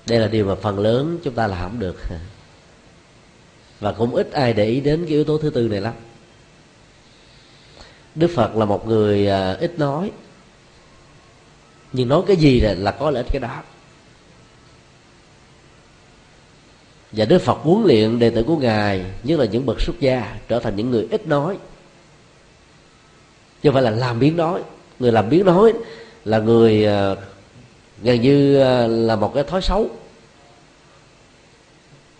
[0.07, 1.95] Đây là điều mà phần lớn chúng ta làm không được.
[3.79, 5.93] Và cũng ít ai để ý đến cái yếu tố thứ tư này lắm.
[8.15, 10.11] Đức phật là một người à, ít nói
[11.93, 13.63] nhưng nói cái gì là, là có lợi ích cái đó.
[17.11, 20.37] Và đức phật huấn luyện đệ tử của ngài nhất là những bậc xuất gia
[20.47, 21.57] trở thành những người ít nói.
[23.61, 24.61] Chứ không phải là làm biến nói.
[24.99, 25.73] Người làm biến nói
[26.25, 27.17] là người ờ,
[28.01, 29.89] gần như ờ, là một cái thói xấu.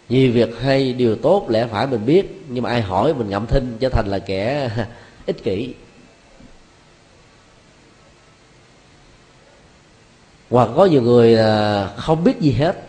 [0.10, 3.46] Nhiều việc hay điều tốt lẽ phải mình biết nhưng mà ai hỏi mình ngậm
[3.48, 4.70] thinh trở thành là kẻ
[5.26, 5.74] ích kỷ.
[10.50, 11.38] Hoặc có nhiều người
[11.98, 12.84] không biết gì hết.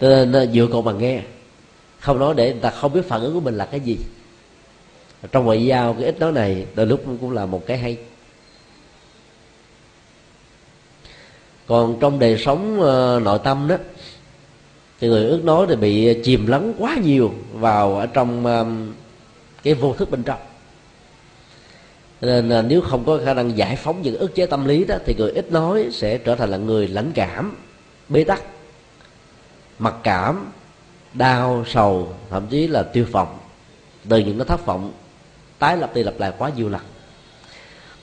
[0.00, 1.22] Cho nên à, dựa cậu mà nghe.
[2.00, 3.98] Không nói để người ta không biết phản ứng của mình là cái gì.
[5.32, 7.96] Trong ngoại giao, cái ít nói này đôi lúc cũng là một cái hay.
[11.66, 13.76] Còn trong đời sống à, nội tâm đó,
[15.00, 18.64] thì người ước nói thì bị chìm lắng quá nhiều vào ở trong à,
[19.62, 20.40] cái vô thức bên trong
[22.20, 25.14] nên nếu không có khả năng giải phóng những ức chế tâm lý đó thì
[25.18, 27.56] người ít nói sẽ trở thành là người lãnh cảm
[28.08, 28.42] bế tắc
[29.78, 30.52] mặc cảm
[31.14, 33.38] đau sầu thậm chí là tiêu vọng.
[34.08, 34.92] Từ những cái thất vọng
[35.58, 36.80] tái lập, đi lặp lại quá nhiều lần.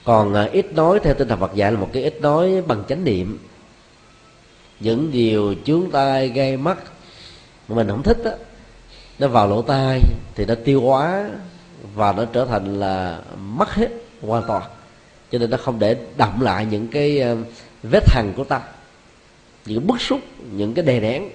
[0.04, 2.84] Còn à, ít nói theo tinh thần Phật dạy là một cái ít nói bằng
[2.90, 3.40] chánh niệm.
[4.80, 6.78] Những điều chướng tai gây mắt
[7.68, 8.32] mà mình không thích đó,
[9.20, 10.00] nó vào lỗ tai
[10.36, 11.30] thì nó tiêu hóa
[11.96, 13.90] và nó trở thành là mất hết
[14.28, 14.64] hoàn toàn.
[15.32, 17.38] Cho nên nó không để đậm lại những cái ờ,
[17.84, 18.62] vết hằn của ta
[19.66, 20.20] những bức xúc
[20.52, 21.30] những cái đè nén.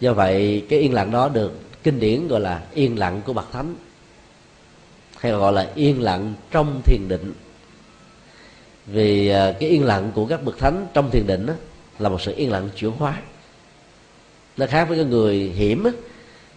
[0.00, 3.52] Do vậy cái yên lặng đó được kinh điển gọi là yên lặng của bậc
[3.52, 3.74] thánh
[5.18, 7.32] hay gọi là yên lặng trong thiền định.
[8.86, 11.54] Vì ờ, cái yên lặng của các bậc thánh trong thiền định đó,
[11.98, 13.16] là một sự yên lặng chuyển hóa.
[14.56, 15.90] Nó khác với cái người hiểm đó,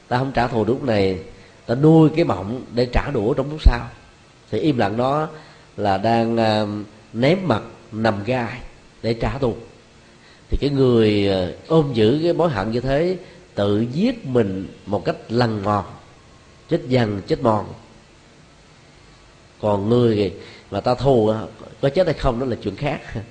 [0.07, 1.19] ta không trả thù lúc này
[1.65, 3.87] ta nuôi cái mộng để trả đũa trong lúc sau.
[4.51, 5.29] Thì im lặng đó
[5.77, 6.67] là đang ờ,
[7.13, 8.59] ném mặt nằm gai
[9.01, 9.55] để trả thù.
[10.49, 13.17] Thì cái người ờ, ôm giữ cái mối hận như thế
[13.55, 15.85] tự giết mình một cách lằn mòn
[16.69, 17.65] chết dần chết mòn.
[19.61, 20.33] Còn người
[20.71, 21.47] mà ta thù ờ,
[21.81, 23.01] có chết hay không đó là chuyện khác.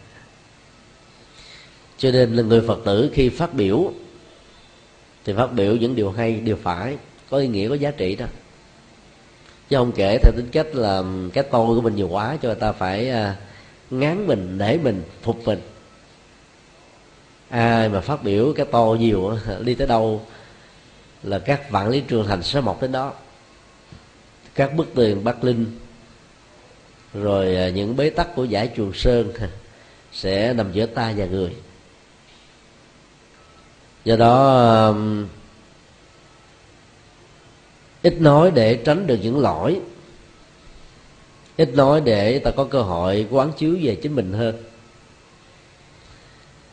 [1.99, 3.93] Cho nên là người phật tử khi phát biểu,
[5.25, 6.97] thì phát biểu những điều hay, điều phải,
[7.31, 8.27] có ý nghĩa, có giá trị đó
[9.73, 12.61] chứ không kể theo tính cách là cái tôi của mình nhiều quá cho người
[12.61, 13.37] ta phải à,
[13.91, 15.61] ngán mình để mình, phục mình.
[17.49, 20.23] Ai mà phát biểu cái to nhiều đi tới đâu
[21.23, 23.13] là các vạn lý trường thành sẽ mọc đến đó.
[24.55, 25.79] Các bức tường bắc linh,
[27.15, 29.33] rồi à, những bế tắc của giải trường sơn
[30.13, 31.57] sẽ nằm giữa ta và người.
[34.05, 34.95] Do đó
[38.03, 39.81] ít nói để tránh được những lỗi.
[41.57, 44.55] Ít nói để ta có cơ hội quán chiếu về chính mình hơn.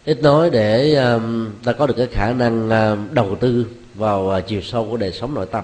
[0.05, 3.65] Ít nói để um, ta có được cái khả năng um, đầu tư
[3.95, 5.63] vào uh, chiều sâu của đời sống nội tâm.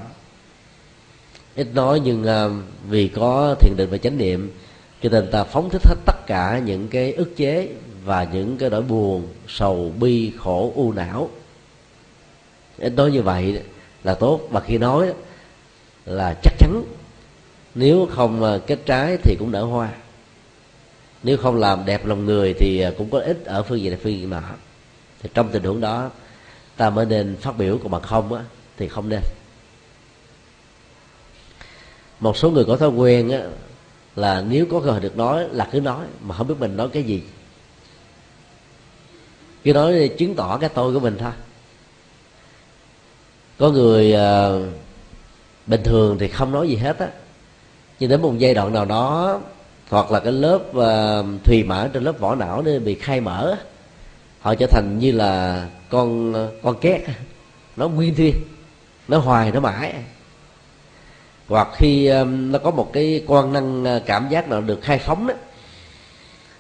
[1.55, 4.51] Ít nói nhưng um, vì có thiền định và chánh niệm
[5.01, 7.69] cho nên ta phóng thích hết tất cả những cái ức chế
[8.03, 11.29] và những cái nỗi buồn sầu bi khổ u não.
[12.77, 13.61] Nói như vậy
[14.03, 14.41] là tốt.
[14.49, 15.13] Và khi nói
[16.05, 16.83] là chắc chắn.
[17.75, 19.89] Nếu không ờ, kết trái thì cũng nở hoa.
[21.23, 23.99] Nếu không làm đẹp lòng người thì ờ, cũng có ích ở phương diện này
[24.03, 24.41] phương diện nọ.
[25.21, 26.09] Thì trong tình huống đó
[26.77, 28.43] ta mới nên phát biểu còn bằng không á
[28.77, 29.21] thì không nên.
[32.19, 33.41] Một số người có thói quen á
[34.15, 36.89] là nếu có cơ hội được nói là cứ nói mà không biết mình nói
[36.93, 37.23] cái gì.
[39.63, 41.31] Cứ nói ờ, chứng tỏ cái tôi của mình thôi.
[43.57, 44.84] Có người uh,
[45.67, 47.07] bình thường thì không nói gì hết á.
[47.99, 49.39] Nhưng đến một giai đoạn nào đó
[49.89, 53.55] hoặc là cái lớp uh, thùy mở trên lớp vỏ não nó bị khai mở
[54.39, 57.01] họ trở thành như là con ờ, con két.
[57.75, 58.35] Nó nguyên thiên
[59.07, 59.93] nó hoài nó mãi.
[61.47, 65.27] Hoặc khi um, nó có một cái quan năng cảm giác nào được khai phóng
[65.27, 65.33] đó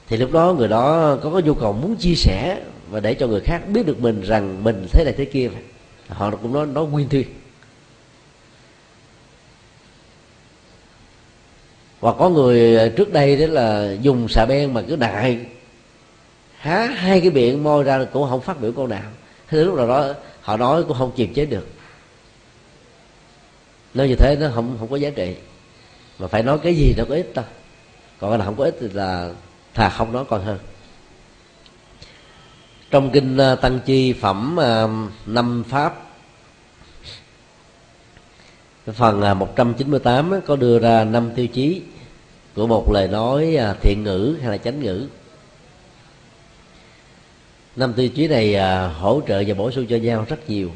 [0.07, 3.27] thì lúc đó người đó có cái nhu cầu muốn chia sẻ và để cho
[3.27, 5.49] người khác biết được mình rằng mình thế này thế kia.
[6.07, 7.27] Họ cũng nói nói nguyên thuyên
[12.05, 15.39] hoặc có người ờ, trước đây đó là dùng xà beng mà cứ đại,
[16.57, 19.11] há hai cái miệng môi ra cũng không phát biểu câu nào.
[19.47, 21.67] Thế lúc nào đó, họ nói cũng không kiềm chế được.
[23.93, 25.35] Nói như thế nó không không có giá trị.
[26.19, 27.43] Mà phải nói cái gì nó có ích ta.
[28.19, 29.29] Còn cái nào không có ích thì là
[29.73, 30.57] thà không nói còn hơn.
[32.91, 34.89] Trong kinh ờ, tăng chi phẩm ờ,
[35.25, 36.01] năm pháp
[38.93, 41.81] phần 198 có đưa ra năm tiêu chí
[42.55, 45.07] của một lời nói à, thiện ngữ hay là chánh ngữ.
[47.75, 50.71] Năm tiêu chí này à, hỗ trợ và bổ sung cho nhau rất nhiều.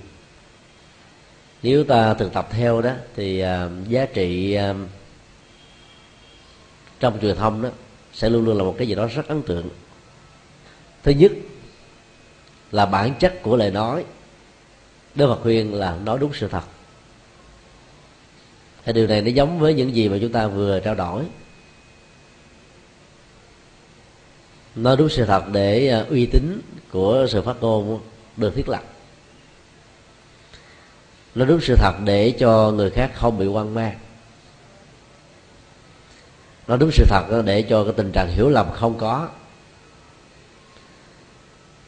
[1.63, 4.57] Nếu ta thực tập theo đó, thì à, giá trị
[6.99, 7.69] trong truyền thông đó
[8.13, 9.69] sẽ luôn luôn là một cái gì đó rất ấn tượng.
[11.03, 11.31] Thứ nhất
[12.71, 14.05] là bản chất của lời nói.
[15.15, 16.63] Đức Phật khuyên là nói đúng sự thật.
[18.85, 21.23] Thì điều này nó giống với những gì mà chúng ta vừa trao đổi.
[24.83, 26.61] Nói đúng sự thật để ờ, uy tín
[26.91, 27.99] của sự phát ngôn
[28.37, 28.83] được thiết lập.
[31.35, 33.99] Nói đúng sự thật để cho người khác không bị hoang mang.
[36.67, 39.27] Nói đúng sự thật để cho cái tình trạng hiểu lầm không có.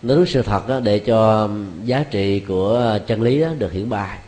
[0.02, 1.50] Nói đúng sự thật để cho
[1.84, 4.20] giá trị của chân lý được hiển bài.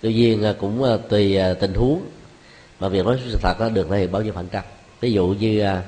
[0.00, 2.02] Tuy nhiên ờ, cũng ờ, tùy tình huống
[2.80, 4.64] mà việc nói sự thật được thể hiện bao nhiêu phần trăm
[5.00, 5.82] ví dụ như à,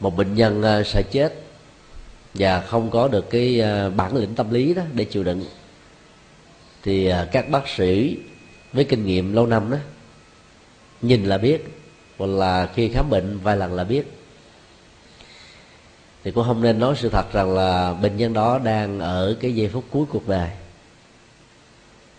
[0.00, 1.34] một bệnh nhân à, sẽ chết
[2.34, 5.44] và không có được cái à, bản lĩnh tâm lý đó để chịu đựng,
[6.82, 8.18] thì các bác sĩ
[8.72, 9.76] với kinh nghiệm lâu năm đó
[11.02, 11.64] nhìn là biết
[12.18, 14.12] hoặc là khi khám bệnh vài lần là biết.
[16.24, 19.54] Thì cũng không nên nói sự thật rằng là bệnh nhân đó đang ở cái
[19.54, 20.50] giây phút cuối cuộc đời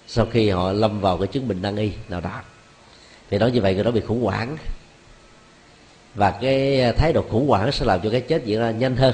[0.07, 2.41] sau khi họ lâm vào cái chứng bệnh nan y nào đó.
[3.29, 4.57] Thì nói như vậy người đó bị khủng hoảng
[6.15, 8.95] và cái à, thái độ khủng hoảng sẽ làm cho cái chết diễn ra nhanh
[8.95, 9.13] hơn.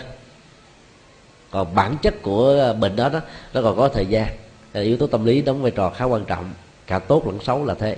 [1.52, 3.20] Còn bản chất của à, bệnh đó đó
[3.54, 4.28] nó còn có thời gian.
[4.74, 6.54] Yếu tố tâm lý đóng vai trò khá quan trọng.
[6.88, 7.98] Cả tốt lẫn xấu là thế.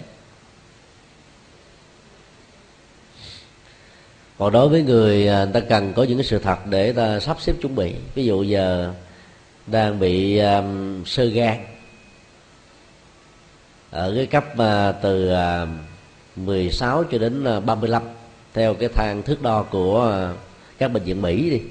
[4.37, 7.19] Còn đối với người à, người ta cần có những cái sự thật để ta
[7.19, 7.95] sắp xếp chuẩn bị.
[8.15, 8.93] Ví dụ giờ
[9.67, 11.57] đang bị um, sơ gan.
[13.91, 15.69] Ở cái cấp uh, từ uh,
[16.35, 18.03] 16 cho đến uh, 35
[18.53, 20.33] theo cái thang thước đo của ờ,
[20.77, 21.61] các bệnh viện Mỹ đi,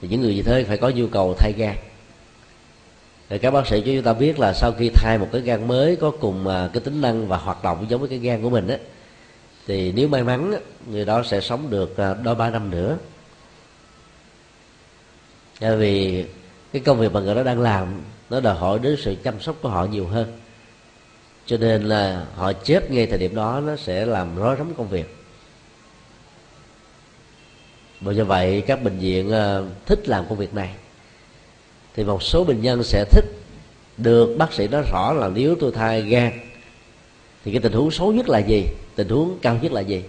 [0.00, 1.76] thì những người như thế phải có nhu cầu thay gan.
[3.28, 5.68] Thì các bác sĩ cho chúng ta biết là sau khi thay một cái gan
[5.68, 8.50] mới có cùng ờ, cái tính năng và hoạt động giống với cái gan của
[8.50, 8.76] mình á,
[9.66, 10.54] thì nếu may mắn
[10.90, 12.96] người đó sẽ sống được ờ, đôi ba năm nữa.
[15.60, 16.24] Bởi vì
[16.72, 19.56] cái công việc mà người đó đang làm, nó đòi hỏi đến sự chăm sóc
[19.62, 20.38] của họ nhiều hơn.
[21.46, 24.88] Cho nên là họ chết ngay thời điểm đó, nó sẽ làm rối rắm công
[24.88, 25.17] việc
[28.00, 30.70] bởi như vậy, các bệnh viện ờ, thích làm công việc này.
[31.94, 33.24] Thì một số bệnh nhân sẽ thích
[33.96, 36.32] được bác sĩ nói rõ là nếu tôi thai gan,
[37.44, 38.64] thì cái tình huống xấu nhất là gì?
[38.96, 40.02] Tình huống cao nhất là gì?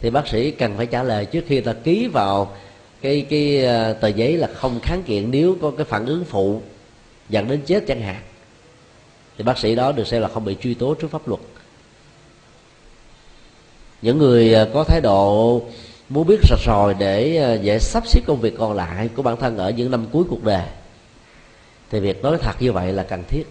[0.00, 2.56] Thì bác sĩ cần phải trả lời trước khi ta ký vào
[3.00, 6.62] cái cái ờ, tờ giấy là không kháng kiện nếu có cái phản ứng phụ
[7.28, 8.22] dẫn đến chết chẳng hạn.
[9.38, 11.40] Thì bác sĩ đó được xem là không bị truy tố trước pháp luật.
[14.02, 15.62] Những người ờ, có thái độ
[16.08, 19.36] muốn biết sạch rồi để ờ, dễ sắp xếp công việc còn lại của bản
[19.36, 20.66] thân ở những năm cuối cuộc đời.
[21.90, 23.44] Thì việc nói thật như vậy là cần thiết.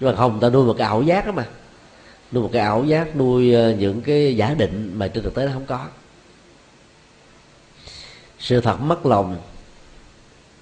[0.00, 1.46] Nhưng mà không ta nuôi một cái ảo giác đó mà.
[2.32, 5.46] Nuôi một cái ảo giác, nuôi ờ, những cái giả định mà trên thực tế
[5.46, 5.86] nó không có.
[8.38, 9.36] Sự thật mất lòng,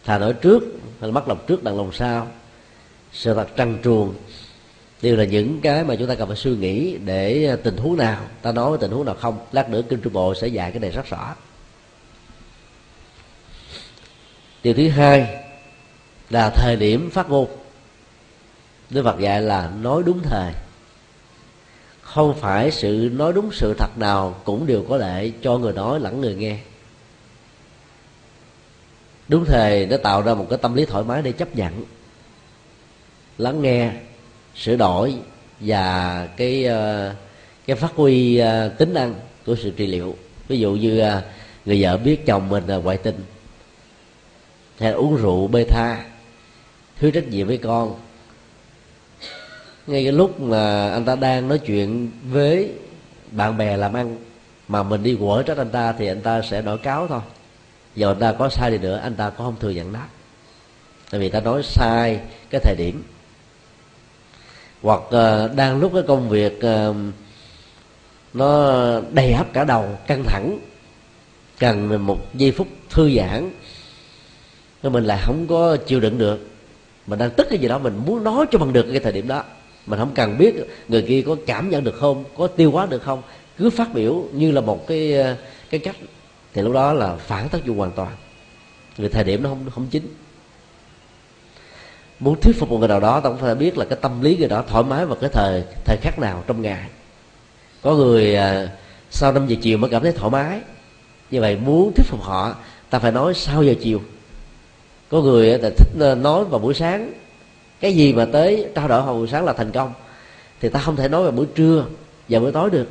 [0.04, 0.62] thà nói trước
[1.00, 2.28] hay mất lòng trước đằng lòng sau,
[3.12, 4.14] sự thật trăng truồng
[5.02, 7.96] đều là những cái mà chúng ta cần phải suy nghĩ để à, tình huống
[7.96, 10.70] nào, ta nói với tình huống nào không, lát nữa kinh trung bộ sẽ dạy
[10.70, 11.34] cái này rất rõ.
[14.62, 15.44] Điều thứ hai
[16.30, 17.48] là thời điểm phát ngôn.
[18.90, 20.52] Đức Phật dạy là nói đúng thời.
[22.00, 26.00] Không phải sự nói đúng sự thật nào Cũng đều có lợi cho người nói
[26.00, 26.58] lẫn người nghe.
[29.28, 31.84] Đúng thời nó tạo ra một cái tâm lý thoải mái để chấp nhận,
[33.38, 33.92] Lắng nghe
[34.58, 35.14] Sửa đổi
[35.60, 37.14] Và cái ờ,
[37.66, 39.14] cái phát huy ờ, tính năng
[39.46, 40.16] của sự trị liệu.
[40.48, 41.22] Ví dụ như ờ,
[41.64, 43.24] người vợ biết chồng mình là ngoại tình,
[44.78, 46.04] hay là uống rượu bê tha,
[46.98, 48.00] thiếu trách nhiệm với con.
[49.86, 52.70] Ngay cái lúc mà anh ta đang nói chuyện với
[53.30, 54.16] bạn bè làm ăn
[54.68, 57.20] mà mình đi quở trách anh ta thì anh ta sẽ nổi cáo thôi.
[57.94, 60.00] Giờ anh ta có sai đi nữa, anh ta cũng không thừa nhận đó.
[61.10, 63.02] Tại vì ta nói sai cái thời điểm
[64.82, 66.96] hoặc uh, đang lúc cái công việc uh,
[68.34, 68.72] nó
[69.12, 70.58] đầy áp cả đầu căng thẳng
[71.58, 73.50] cần một giây phút thư giãn
[74.82, 76.48] nhưng mình lại không có chịu đựng được.
[77.06, 79.28] Mình đang tức cái gì đó mình muốn nói cho bằng được cái thời điểm
[79.28, 79.44] đó.
[79.86, 80.54] Mình không cần biết
[80.88, 83.22] người kia có cảm nhận được không có tiêu hóa được không.
[83.56, 85.36] Cứ phát biểu như là một cái ờ,
[85.70, 85.96] cái cách.
[86.54, 88.12] Thì lúc đó là phản tác dụng hoàn toàn.
[88.96, 90.06] Vì thời điểm nó không không chính
[92.20, 94.36] muốn thuyết phục một người nào đó ta cũng phải biết là cái tâm lý
[94.36, 96.84] người đó thoải mái vào cái thời thời khắc nào trong ngày.
[97.82, 98.68] Có người à,
[99.10, 100.60] sau năm giờ chiều mới cảm thấy thoải mái.
[101.30, 102.54] Như vậy muốn thuyết phục họ
[102.90, 104.00] ta phải nói sau giờ chiều.
[105.08, 107.12] Có người à, ta thích à, nói vào buổi sáng.
[107.80, 109.92] Cái gì mà tới trao đổi vào buổi sáng là thành công.
[110.60, 111.84] Thì ta không thể nói vào buổi trưa
[112.28, 112.86] và buổi tối được.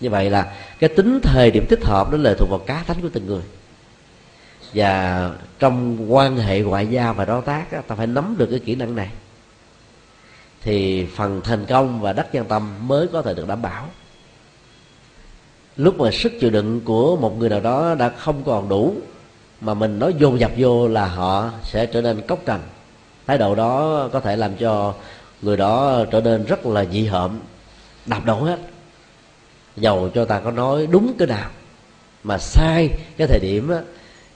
[0.00, 3.02] Như vậy là cái tính thời điểm thích hợp nó lệ thuộc vào cá tánh
[3.02, 3.42] của từng người
[4.74, 8.74] và trong quan hệ ngoại giao và đối tác ta phải nắm được cái kỹ
[8.74, 9.10] năng này.
[10.62, 13.88] Thì phần thành công và đất dân tâm mới có thể được đảm bảo.
[15.76, 18.94] Lúc mà sức chịu đựng của một người nào đó đã không còn đủ
[19.60, 22.60] mà mình nói dồn dập vô là họ sẽ trở nên cốc cành
[23.26, 24.94] thái độ đó có thể làm cho
[25.42, 27.38] người đó trở nên rất là dị hợm
[28.06, 28.58] đạp đổ hết.
[29.76, 31.50] Dầu cho ta có nói đúng cái nào
[32.24, 33.80] mà sai cái thời điểm á,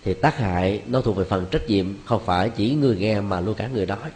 [0.05, 3.40] thì tác hại nó thuộc về phần trách nhiệm, không phải chỉ người nghe mà
[3.40, 4.11] luôn cả người nói.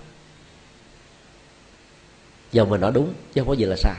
[2.52, 3.96] Giờ mình nói đúng, chứ không có gì là sai.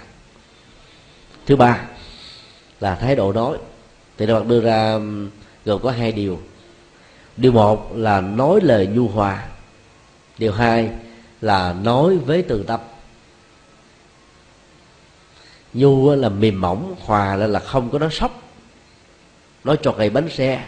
[1.45, 1.85] Thứ ba
[2.79, 3.57] là thái độ nói.
[4.17, 4.99] Thì Đức Phật đưa ra
[5.65, 6.39] gồm có hai điều.
[7.37, 9.47] Điều một là nói lời nhu hòa.
[10.37, 10.89] Điều hai
[11.41, 12.79] là nói với từ tâm.
[15.73, 18.41] Nhu là mềm mỏng, hòa là là không có nói sốc.
[19.63, 20.65] Nói cho gầy bánh xe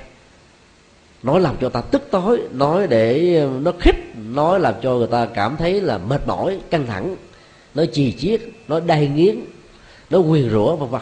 [1.24, 5.26] nói làm cho ta tức tối nói để nó khích nói làm cho người ta
[5.26, 7.16] cảm thấy là mệt mỏi căng thẳng.
[7.76, 9.36] Nói chì chiết nói đai nghiến
[10.10, 11.02] nói quyền rủa vân vân.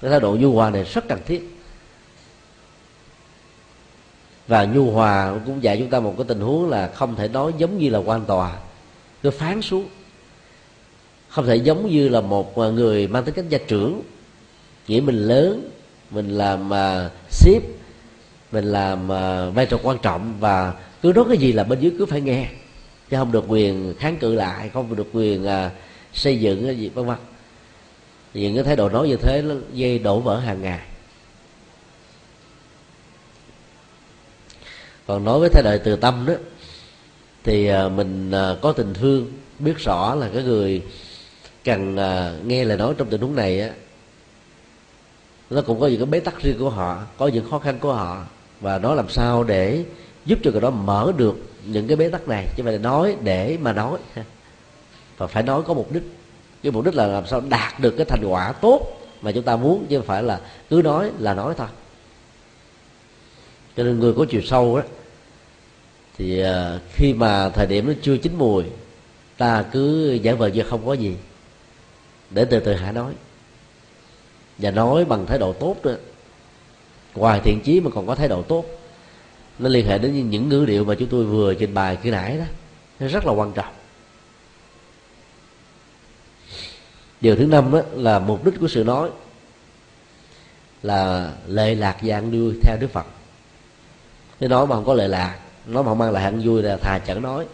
[0.00, 1.58] Cái thái độ nhu hòa này rất cần thiết.
[4.48, 7.52] Và nhu hòa cũng dạy chúng ta một cái tình huống là không thể nói
[7.58, 8.56] giống như là quan tòa.
[9.22, 9.88] Cứ phán xuống.
[11.28, 14.02] Không thể giống như là một người mang tính cách gia trưởng.
[14.88, 15.70] Nghĩa mình lớn
[16.10, 17.81] mình làm à, uh, ship
[18.52, 21.92] mình làm à, vai trò quan trọng và cứ nói cái gì là bên dưới
[21.98, 22.48] cứ phải nghe.
[23.10, 25.70] Chứ không được quyền kháng cự lại, không được quyền à,
[26.12, 27.16] xây dựng cái gì, vân vân.
[28.34, 30.80] Những cái thái độ nói như thế nó dây đổ vỡ hàng ngày.
[35.06, 36.34] Còn nói với thái độ từ tâm đó,
[37.44, 38.32] thì à, mình
[38.62, 40.82] có tình thương, biết rõ là cái người
[41.64, 41.96] cần
[42.46, 43.70] nghe lời nói trong tình huống này á,
[45.50, 47.92] nó cũng có những cái bế tắc riêng của họ, có những khó khăn của
[47.94, 48.24] họ
[48.62, 49.84] và nói làm sao để
[50.24, 51.36] giúp cho người đó mở được
[51.66, 52.46] những cái bế tắc này.
[52.56, 53.98] Chứ phải là nói để mà nói.
[55.18, 56.02] Và phải nói có mục đích.
[56.62, 59.56] Cái mục đích là làm sao đạt được cái thành quả tốt mà chúng ta
[59.56, 60.40] muốn, chứ không phải là
[60.70, 61.66] cứ nói là nói thôi.
[63.76, 64.82] Cho nên người có chiều sâu đó
[66.18, 68.64] thì à, khi mà thời điểm nó chưa chín mùi,
[69.38, 71.16] ta cứ giả vờ như không có gì,
[72.30, 73.12] để từ từ hạ nói.
[74.58, 75.96] Và nói bằng thái độ tốt nữa
[77.14, 78.64] ngoài thiện chí mà còn có thái độ tốt.
[79.58, 82.38] Nó liên hệ đến những ngữ điệu mà chúng tôi vừa trình bày khi nãy
[82.38, 82.44] đó.
[83.00, 83.74] Nó rất là quan trọng.
[87.20, 89.10] Điều thứ năm đó là mục đích của sự nói
[90.82, 93.06] là lệ lạc dạng vui theo đức phật.
[94.40, 96.76] Nếu nói mà không có lệ lạc, nói mà không mang lại hạnh vui là
[96.76, 97.46] thà chẳng nói.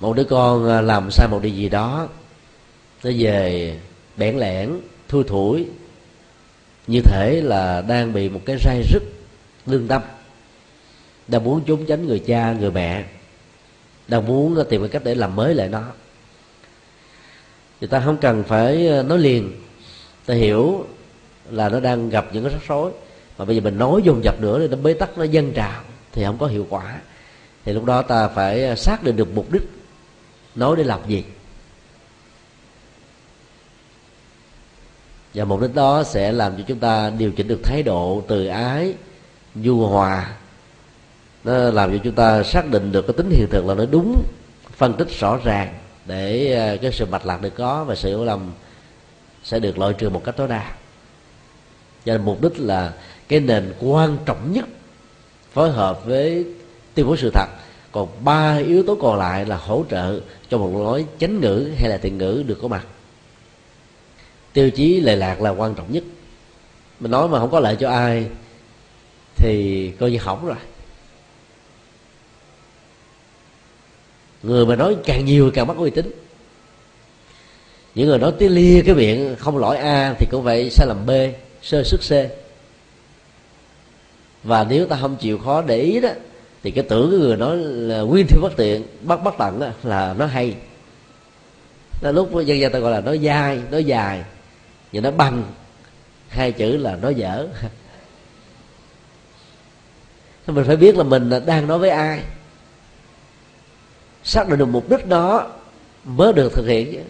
[0.00, 2.08] Một đứa con à, làm sai một điều gì đó,
[3.04, 3.78] nó về
[4.16, 5.66] bẽn lẽn thui thủi
[6.88, 9.02] như thể là đang bị một cái rai rứt
[9.66, 10.02] lương tâm.
[11.28, 13.04] Đang muốn trốn tránh người cha, người mẹ.
[14.08, 15.82] Đang muốn tìm cái cách để làm mới lại nó.
[17.80, 19.52] Thì ta không cần phải ờ, nói liền.
[20.26, 20.86] Ta hiểu
[21.50, 22.90] là nó đang gặp những cái rắc rối.
[23.38, 25.82] Mà bây giờ mình nói dồn dập nữa thì nó bế tắc, nó dân trào
[26.12, 27.00] thì không có hiệu quả.
[27.64, 29.62] Thì lúc đó ta phải ờ, xác định được mục đích,
[30.54, 31.24] nói để làm gì.
[35.34, 38.46] Và mục đích đó sẽ làm cho chúng ta điều chỉnh được thái độ từ
[38.46, 38.94] ái,
[39.54, 40.30] nhu hòa.
[41.44, 44.22] Nó làm cho chúng ta xác định được cái tính hiện thực là nó đúng,
[44.76, 45.74] phân tích rõ ràng
[46.06, 48.50] để à, cái sự mạch lạc được có và sự hiểu lầm
[49.44, 50.72] sẽ được loại trừ một cách tối đa.
[52.04, 52.92] Cho nên mục đích là
[53.28, 54.64] cái nền quan trọng nhất
[55.52, 56.46] phối hợp với
[56.94, 57.46] tuyên bố sự thật.
[57.92, 60.20] Còn ba yếu tố còn lại là hỗ trợ
[60.50, 62.86] cho một lối chánh ngữ hay là thiện ngữ được có mặt
[64.58, 66.04] tiêu chí lệ lạc là quan trọng nhất.
[67.00, 68.26] Mình nói mà không có lợi cho ai
[69.36, 70.56] thì coi như hỏng rồi.
[74.42, 76.10] Người mà nói càng nhiều càng mất uy tín.
[77.94, 81.06] Những người nói tiếng lia cái miệng không lỗi a thì cũng vậy sai lầm
[81.06, 81.10] b
[81.62, 82.10] sơ sức c.
[84.44, 86.10] Và nếu ta không chịu khó để ý đó
[86.62, 89.68] thì cái tưởng cái người nói là nguyên thiên bất tiện bắt bắt tận đó,
[89.82, 90.54] là nó hay.
[92.00, 94.24] Là lúc dân gian ta gọi là nó dai nó dài
[94.92, 95.42] và nó bằng.
[96.28, 97.48] Hai chữ là nó dở.
[100.46, 102.20] Mình phải biết là mình đang nói với ai.
[104.24, 105.50] Xác định được mục đích đó
[106.04, 107.04] mới được thực hiện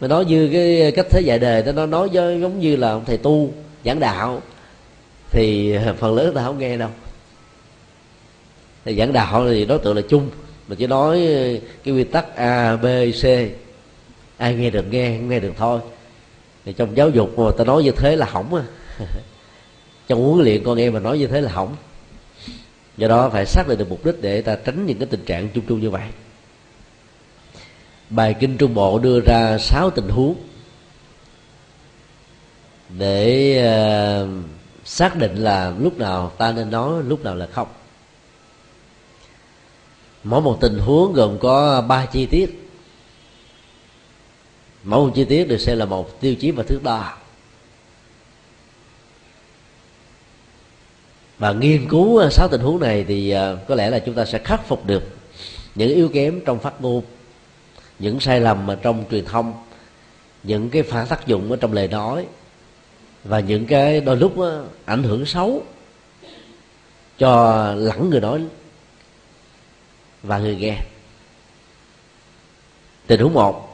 [0.00, 3.52] mà nói như cái cách thế dạy đề nó nói giống như là thầy tu
[3.84, 4.42] giảng đạo,
[5.30, 6.88] thì phần lớn ta không nghe đâu.
[8.84, 10.30] Thì giảng đạo thì đối tượng là chung.
[10.68, 11.28] Mình chỉ nói
[11.84, 12.86] cái quy tắc a, b,
[13.22, 13.24] c
[14.40, 15.80] ai nghe được nghe không nghe được thôi.
[16.64, 18.62] Thì trong giáo dục mà ta nói như thế là hỏng à
[20.08, 21.76] trong huấn luyện con em mà nói như thế là hỏng.
[22.96, 25.48] Do đó phải xác định được mục đích để ta tránh những cái tình trạng
[25.48, 26.02] chung chung như vậy.
[28.10, 30.34] Bài kinh trung bộ đưa ra sáu tình huống
[32.98, 33.56] để
[34.22, 34.28] uh,
[34.84, 37.68] xác định là lúc nào ta nên nói lúc nào là không.
[40.24, 42.59] Mỗi một tình huống gồm có ba chi tiết
[44.84, 47.16] mẫu chi tiết được xem là một tiêu chí và thước đo
[51.38, 54.24] và nghiên cứu à, sáu tình huống này thì à, có lẽ là chúng ta
[54.24, 55.02] sẽ khắc phục được
[55.74, 57.02] những yếu kém trong phát ngôn
[57.98, 59.64] những sai lầm ở trong truyền thông
[60.42, 62.26] những cái phản tác dụng ở trong lời nói
[63.24, 65.62] và những cái đôi lúc đó, ảnh hưởng xấu
[67.18, 68.40] cho lẫn người nói
[70.22, 70.76] và người nghe.
[73.06, 73.69] Tình huống một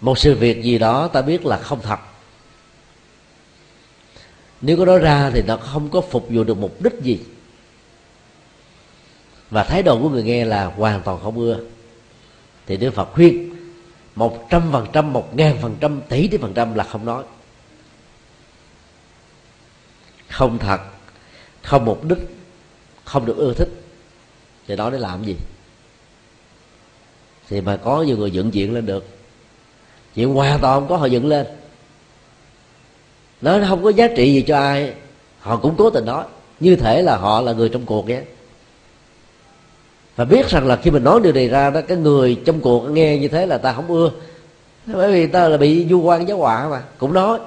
[0.00, 1.98] một sự việc gì đó ta biết là không thật.
[4.60, 7.20] Nếu có nói ra thì nó không có phục vụ được mục đích gì.
[9.50, 11.60] Và thái độ của người nghe là hoàn toàn không ưa.
[12.66, 13.54] Thì đức phật khuyên,
[14.14, 17.24] một trăm phần trăm, một ngàn phần trăm, tỷ tỷ phần trăm là không nói.
[20.30, 20.80] Không thật,
[21.62, 22.18] không mục đích,
[23.04, 23.68] không được ưa thích.
[24.66, 25.36] Thì đó để làm gì?
[27.48, 29.15] Thì mà có nhiều người dựng chuyện lên được
[30.16, 31.46] chuyện hoàn toàn không có họ dựng lên.
[33.40, 34.92] Nó không có giá trị gì cho ai.
[35.40, 36.24] Họ cũng cố tình nói
[36.60, 38.22] như thể là họ là người trong cuộc vậy
[40.16, 42.90] và biết rằng là khi mình nói điều này ra đó cái người trong cuộc
[42.90, 44.10] nghe như thế là ta không ưa.
[44.86, 47.38] Bởi vì ta là bị du quan giáo họa mà cũng nói.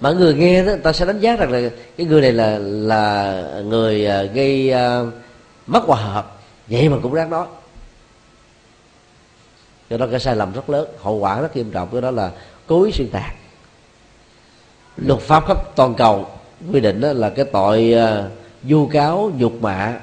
[0.00, 3.42] Mà người nghe đó ta sẽ đánh giá rằng là cái người này là là
[3.64, 5.08] người à, gây uh,
[5.66, 6.40] mất hòa hợp.
[6.68, 7.46] Vậy mà cũng đáng nói
[9.90, 10.88] cho đó cái sai lầm rất lớn.
[11.02, 11.88] Hậu quả rất nghiêm trọng.
[11.92, 12.30] Cái đó là
[12.66, 13.34] cố ý xuyên tạc.
[14.96, 16.28] Luật pháp khắp toàn cầu
[16.72, 18.32] quy định đó là cái tội uh,
[18.62, 20.00] vu cáo nhục mạ.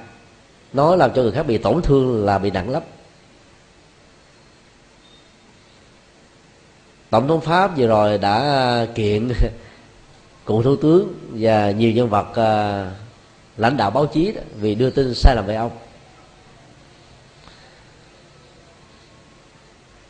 [0.74, 2.84] Nói làm cho người khác bị tổn thương là bị nặng lắm.
[7.10, 9.30] Tổng thống pháp vừa rồi đã à, kiện
[10.46, 12.94] cựu thủ tướng và nhiều nhân vật uh,
[13.58, 15.72] lãnh đạo báo chí đó, vì đưa tin sai lầm về ông.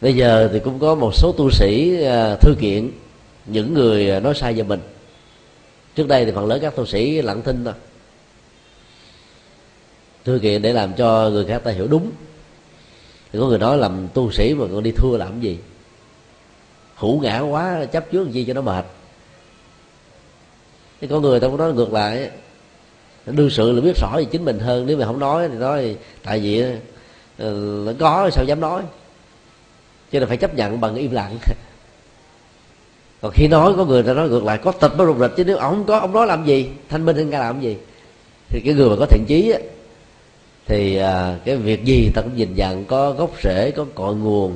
[0.02, 2.92] Bây giờ thì cũng có một số tu sĩ à, thư kiện,
[3.46, 4.80] những người à, nói sai về mình.
[5.96, 7.74] Trước đây thì phần lớn các tu sĩ lặng thinh thôi.
[10.26, 12.12] Thư kiện để làm cho người khác ta hiểu đúng.
[13.32, 15.58] Thì có người nói làm tu sĩ mà còn đi thua làm gì?
[16.96, 18.86] Hữu ngã quá, chấp trước gì cho nó mệt?
[21.02, 22.30] Thì có người ta cũng nói ngược lại.
[23.26, 25.96] Đương sự là biết rõ về chính mình hơn, nếu mà không nói thì nói,
[26.24, 26.64] tại vì
[27.38, 27.54] ờ,
[27.86, 28.84] nó có sao dám nói
[30.12, 31.38] cho nên phải chấp nhận bằng im lặng.
[33.22, 35.44] Còn khi nói có người ta nói ngược lại có tịch mới rụt rịch chứ
[35.44, 36.70] nếu ông không có ông nói làm gì?
[36.90, 37.78] Thanh minh anh ca làm gì?
[38.50, 39.60] Thì cái người mà có thiện chí á,
[40.66, 44.56] thì à, cái việc gì ta cũng nhìn nhận có gốc rễ có cội nguồn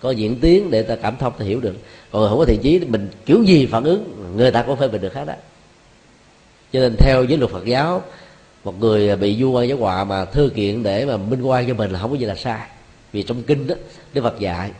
[0.00, 1.74] có diễn tiến để ta cảm thông ta hiểu được.
[2.12, 5.02] Còn không có thiện chí mình kiểu gì phản ứng người ta cũng phê bình
[5.02, 5.34] được hết đó
[6.72, 8.02] cho nên theo giới luật phật giáo
[8.64, 11.74] một người bị du quan giáo họa mà thư kiện để mà minh quan cho
[11.74, 12.60] mình là không có gì là sai
[13.16, 13.74] vì trong kinh đó
[14.14, 14.70] đức phật dạy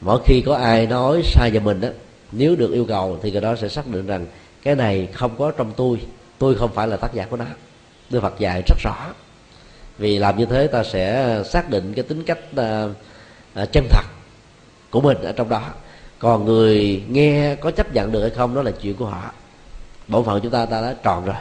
[0.00, 1.88] mỗi khi có ai nói sai về mình đó
[2.32, 4.26] nếu được yêu cầu thì người đó sẽ xác định rằng
[4.62, 6.00] cái này không có trong tôi
[6.40, 7.44] tôi không phải là tác giả của nó.
[8.10, 9.12] Đức phật dạy rất rõ.
[9.98, 12.90] Vì làm như thế ta sẽ xác định cái tính cách uh,
[13.62, 14.04] uh, chân thật
[14.90, 15.62] của mình ở trong đó.
[16.18, 19.32] Còn người nghe có chấp nhận được hay không đó là chuyện của họ.
[20.08, 21.36] Bộ phận chúng ta ta đã tròn rồi.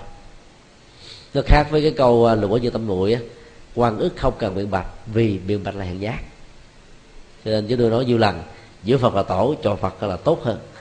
[1.34, 3.20] Nó khác với cái câu à, lụa như tâm nguội á
[3.76, 6.20] quan ức không cần biện bạch vì biện bạch là hèn giác.
[7.46, 8.44] Cho nên chúng tôi nói nhiều lần
[8.84, 10.60] giữa phật là tổ cho phật là tốt hơn.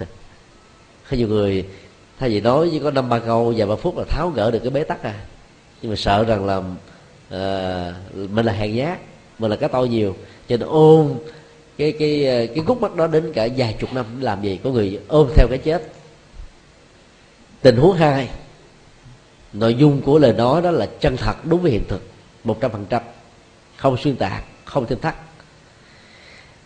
[1.10, 1.66] Có nhiều người
[2.18, 4.58] thay vì nói chỉ có năm ba câu vài ba phút là tháo gỡ được
[4.58, 5.14] cái bế tắc à.
[5.82, 8.98] Nhưng mà sợ rằng là uh, mình là hèn nhát
[9.38, 10.16] mình là cái tôi nhiều.
[10.48, 11.14] Cho nên ôm
[11.78, 14.70] cái cái ờ, cái gút mắt đó đến cả vài chục năm làm gì có
[14.70, 15.92] người ôm theo cái chết.
[17.62, 18.28] Tình huống hai
[19.52, 22.02] nội dung của lời nói đó là chân thật đúng với hiện thực
[22.44, 23.02] một trăm phần trăm.
[23.76, 25.14] Không xuyên tạc không thêm thắt.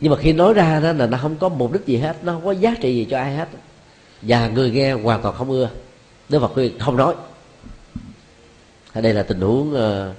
[0.01, 2.33] Nhưng mà khi nói ra đó là nó không có mục đích gì hết nó
[2.33, 3.49] không có giá trị gì cho ai hết.
[4.23, 5.71] Và người nghe hoàn toàn không ưa.
[6.29, 7.15] Nếu Phật khuyên không nói.
[8.95, 10.17] Đây là tình huống uh,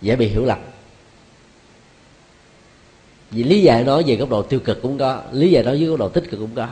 [0.00, 0.58] dễ bị hiểu lầm.
[3.30, 5.88] Vì lý giải nói về góc độ tiêu cực cũng có lý giải nói dưới
[5.88, 6.68] góc độ tích cực cũng có.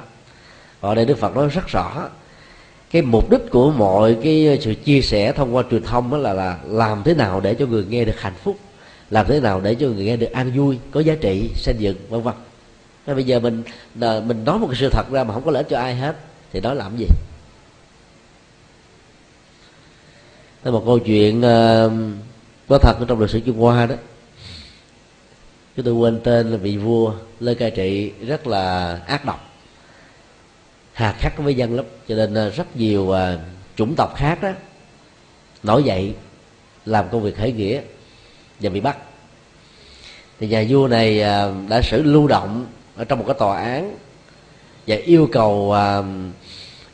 [0.80, 2.08] Ở đây đức phật nói rất rõ
[2.90, 6.32] cái mục đích của mọi cái sự chia sẻ thông qua truyền thông đó là
[6.32, 8.56] là làm thế nào để cho người nghe được hạnh phúc
[9.10, 11.96] làm thế nào để cho người nghe được an vui có giá trị xây dựng
[12.08, 12.34] vân vân.
[13.06, 13.62] Bây giờ mình
[13.94, 16.16] mình nói một cái sự thật ra mà không có lợi cho ai hết
[16.52, 17.06] thì nói làm gì?
[20.64, 21.92] Thế một câu chuyện uh,
[22.68, 23.94] có thật ở trong lịch sử Trung Hoa đó.
[25.76, 29.47] Chúng tôi quên tên là vị vua Lê cai trị rất là ác độc
[30.98, 31.84] hà khắc với dân lắm.
[32.08, 33.16] Cho nên ờ, rất nhiều uh,
[33.76, 34.50] chủng tộc khác đó
[35.62, 36.14] nổi dậy
[36.86, 37.80] làm công việc khởi nghĩa
[38.60, 38.96] và bị bắt.
[40.40, 43.96] Thì nhà vua này uh, đã xử lưu động ở trong một cái tòa án
[44.86, 46.04] và yêu cầu uh,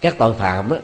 [0.00, 0.76] các tội phạm đó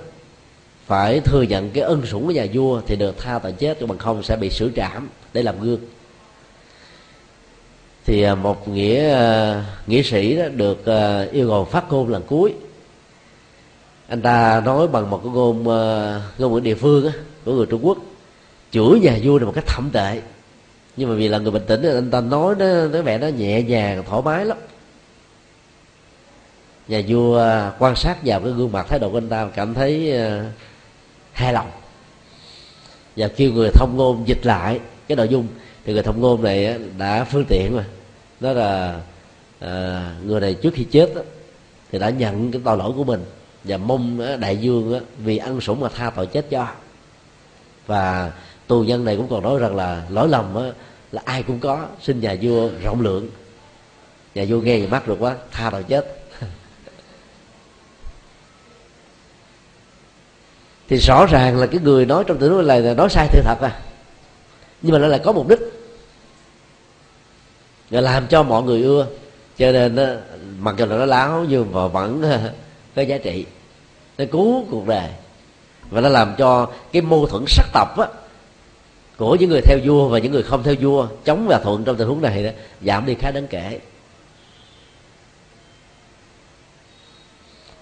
[0.87, 3.99] phải thừa nhận cái ân sủng của nhà vua thì được tha tội chết bằng
[3.99, 5.81] không sẽ bị xử trảm để làm gương.
[8.05, 9.19] Thì một nghĩa
[9.87, 10.85] nghĩa sĩ đó được
[11.33, 12.55] yêu cầu phát ngôn lần cuối
[14.11, 17.13] anh ta nói bằng một cái ngôn ờ, ngôn ngữ địa phương á,
[17.45, 17.99] của người trung quốc.
[18.71, 20.21] Chửi nhà vua là một cách thậm tệ.
[20.97, 23.63] Nhưng mà vì là người bình tĩnh anh ta nói nó nó vẻ nó nhẹ
[23.63, 24.57] nhàng thoải mái lắm.
[26.89, 29.75] Nhà vua ờ, quan sát vào cái gương mặt thái độ của anh ta cảm
[29.75, 30.45] thấy ờ,
[31.33, 31.71] hài lòng.
[33.17, 35.47] Và kêu người thông ngôn dịch lại cái nội dung.
[35.85, 37.85] Thì người thông ngôn này đã phương tiện mà.
[38.41, 39.01] Đó là
[39.61, 41.11] à, người này trước khi chết
[41.93, 43.25] thì đã nhận cái tội lỗi của mình
[43.65, 46.67] và mong đại dương vì ăn sủng mà tha tội chết cho.
[47.87, 48.33] Và
[48.67, 50.73] tù nhân này cũng còn nói rằng là lỗi lầm
[51.13, 51.87] là ai cũng có.
[52.03, 53.29] Xin nhà vua rộng lượng.
[54.35, 56.17] Nhà vua nghe thì mắt được quá, tha tội chết.
[60.89, 63.41] Thì rõ ràng là cái người nói trong tình huống này là nói sai sự
[63.45, 63.81] thật à.
[64.83, 65.61] Nhưng mà nó lại có mục đích.
[67.91, 69.07] Và làm cho mọi người ưa.
[69.59, 69.97] Cho nên
[70.59, 72.23] mặc dù là nó láo nhưng mà vẫn
[72.95, 73.47] có giá trị
[74.19, 75.09] nó cứu cuộc đời.
[75.91, 78.07] Và nó làm cho cái mâu thuẫn sắc tộc á,
[79.17, 81.97] của những người theo vua và những người không theo vua chống và thuận trong
[81.97, 82.51] tình huống này đó,
[82.83, 83.79] giảm đi khá đáng kể.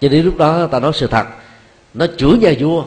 [0.01, 1.27] Cho đến lúc đó ta nói sự thật
[1.95, 2.85] nó chửi nhà vua.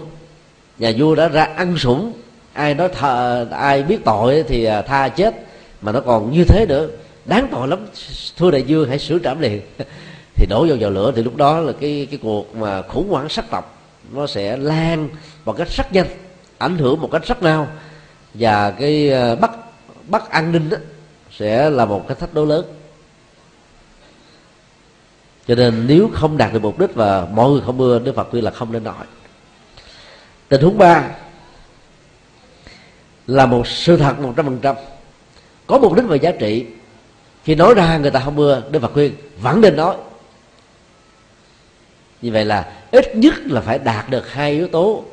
[0.77, 2.13] Nhà vua đã ra ăn sủng.
[2.53, 5.35] Ai nói thờ, ai biết tội thì à, tha chết.
[5.81, 6.87] Mà nó còn như thế nữa.
[7.25, 7.87] Đáng tội lắm.
[8.37, 9.61] Thưa đại dương hãy sửa trảm liền.
[10.35, 13.29] thì đổ vào vào lửa thì lúc đó là cái cái cuộc mà khủng hoảng
[13.29, 13.77] sắc tộc
[14.11, 15.09] nó sẽ lan
[15.45, 16.07] một cách rất nhanh
[16.57, 17.67] ảnh hưởng một cách rất lao
[18.33, 19.51] và cái ờ, bắt
[20.07, 20.77] bắt an ninh đó
[21.31, 22.65] sẽ là một cái thách đố lớn.
[25.47, 28.27] Cho nên nếu không đạt được mục đích và mọi người không mưa đức phật
[28.31, 29.05] khuyên là không nên nói
[30.47, 31.03] tình huống ba
[33.27, 34.75] là một sự thật một trăm phần trăm.
[35.67, 36.65] Có mục đích và giá trị.
[37.43, 39.95] Khi nói ra người ta không mưa đức phật khuyên vẫn nên nói
[42.21, 45.03] như vậy là ít nhất là phải đạt được hai yếu tố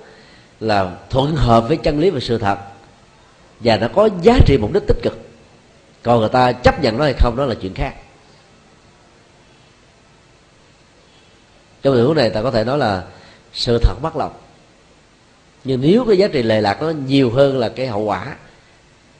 [0.60, 2.58] là thuận hợp với chân lý và sự thật.
[3.60, 5.18] Và nó có giá trị mục đích tích cực.
[6.02, 7.94] Còn người ta chấp nhận nó hay không, đó là chuyện khác.
[11.82, 13.04] Trong tình huống này, ta có thể nói là
[13.52, 14.32] sự thật bắt lòng.
[15.64, 18.36] Nhưng nếu cái giá trị lệ lạc nó nhiều hơn là cái hậu quả,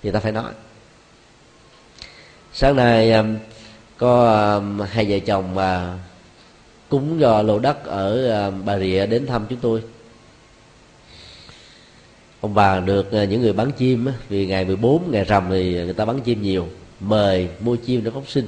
[0.03, 0.51] thì ta phải nói.
[2.53, 3.37] Sáng nay um,
[3.97, 5.57] có um, hai vợ chồng
[6.89, 9.83] cúng do lô đất ở ờ, bà rịa đến thăm chúng tôi.
[12.41, 15.93] Ông bà được ờ, những người bán chim vì ngày 14 ngày rằm thì người
[15.93, 16.69] ta bán chim nhiều
[17.01, 18.47] mời mua chim để phóng sinh.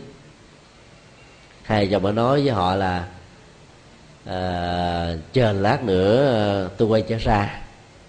[1.62, 3.08] Hai chồng mới nói với họ là
[4.24, 7.60] à, chờ lát nữa tôi quay trở ra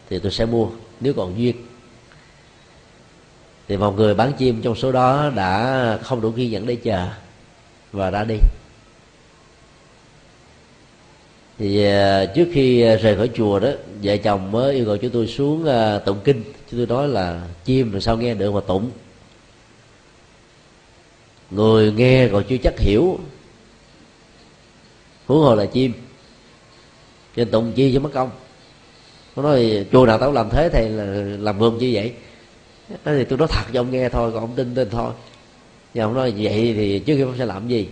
[0.10, 0.68] thì tôi sẽ mua
[1.00, 1.56] nếu còn duyên.
[3.68, 7.08] Thì một người bán chim trong số đó đã không đủ kiên nhẫn để chờ
[7.92, 8.36] và ra đi
[11.62, 13.70] thì à, trước khi à, rời khỏi chùa đó,
[14.04, 16.44] vợ chồng mới yêu cầu chúng tôi xuống à, tụng kinh.
[16.72, 18.92] Chúng tôi nói là chim rồi sao nghe được mà tụng.
[21.52, 23.20] Người nghe còn chưa chắc hiểu
[25.26, 25.94] huống hồ là chim.
[27.36, 28.30] Trên tụng chi cho mất công.
[29.36, 31.06] Nó nói, chùa nào tao làm thế thầy, là
[31.40, 32.14] làm vườn như vậy.
[33.06, 35.14] Nói thì tôi nói thật cho ông nghe thôi, còn ông tin tin thôi.
[35.94, 37.88] Nhưng ông nói vậy thì trước khi ông sẽ làm gì?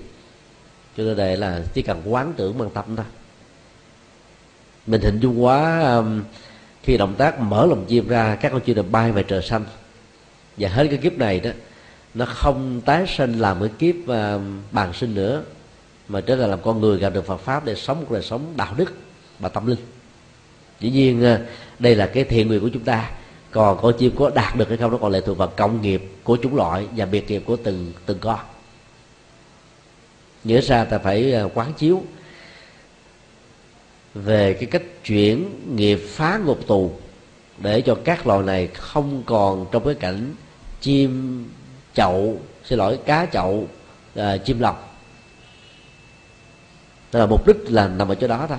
[0.98, 3.06] Cho nên đây là chỉ cần quán tưởng bằng tâm thôi
[4.90, 6.22] mình hình dung quá um,
[6.84, 9.64] khi động tác mở lòng chim ra, các con chim được bay về trời xanh.
[10.58, 11.50] Và hết cái kiếp này đó,
[12.14, 15.44] nó không tái sinh làm cái kiếp um, bàn sinh nữa,
[16.08, 18.54] mà trở lại làm con người, gặp được Phật pháp để sống một đời sống
[18.56, 18.94] đạo đức
[19.40, 19.80] và tâm linh.
[20.80, 21.40] Dĩ nhiên uh,
[21.80, 23.12] đây là cái thiện nguyện của chúng ta.
[23.52, 26.12] Còn con chim có đạt được hay không, nó còn lệ thuộc vào công nghiệp
[26.24, 28.40] của chúng loại và biệt nghiệp của từng từng con.
[30.44, 32.04] Nghĩa ra ta phải uh, quán chiếu
[34.14, 36.92] về cái cách chuyển nghiệp phá ngục tù
[37.58, 40.36] để cho các loài này không còn trong cái cảnh
[40.82, 41.46] chim
[41.94, 43.68] chậu xin lỗi cá chậu
[44.16, 44.98] à, chim lọc.
[47.12, 48.58] Đó là mục đích là nằm ở chỗ đó thôi.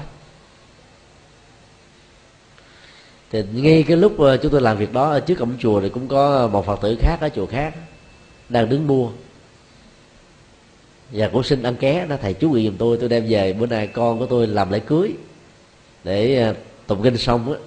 [3.32, 5.88] Thì ngay cái lúc à, chúng tôi làm việc đó ở trước cổng chùa thì
[5.88, 7.74] cũng có một phật tử khác ở chùa khác
[8.48, 9.11] đang đứng mua.
[11.12, 13.66] Và cũng xin ăn ké đó thầy chú ý giùm tôi tôi đem về bữa
[13.66, 15.12] nay con của tôi làm lễ cưới
[16.05, 16.55] để ờ,
[16.86, 17.59] tụng kinh xong á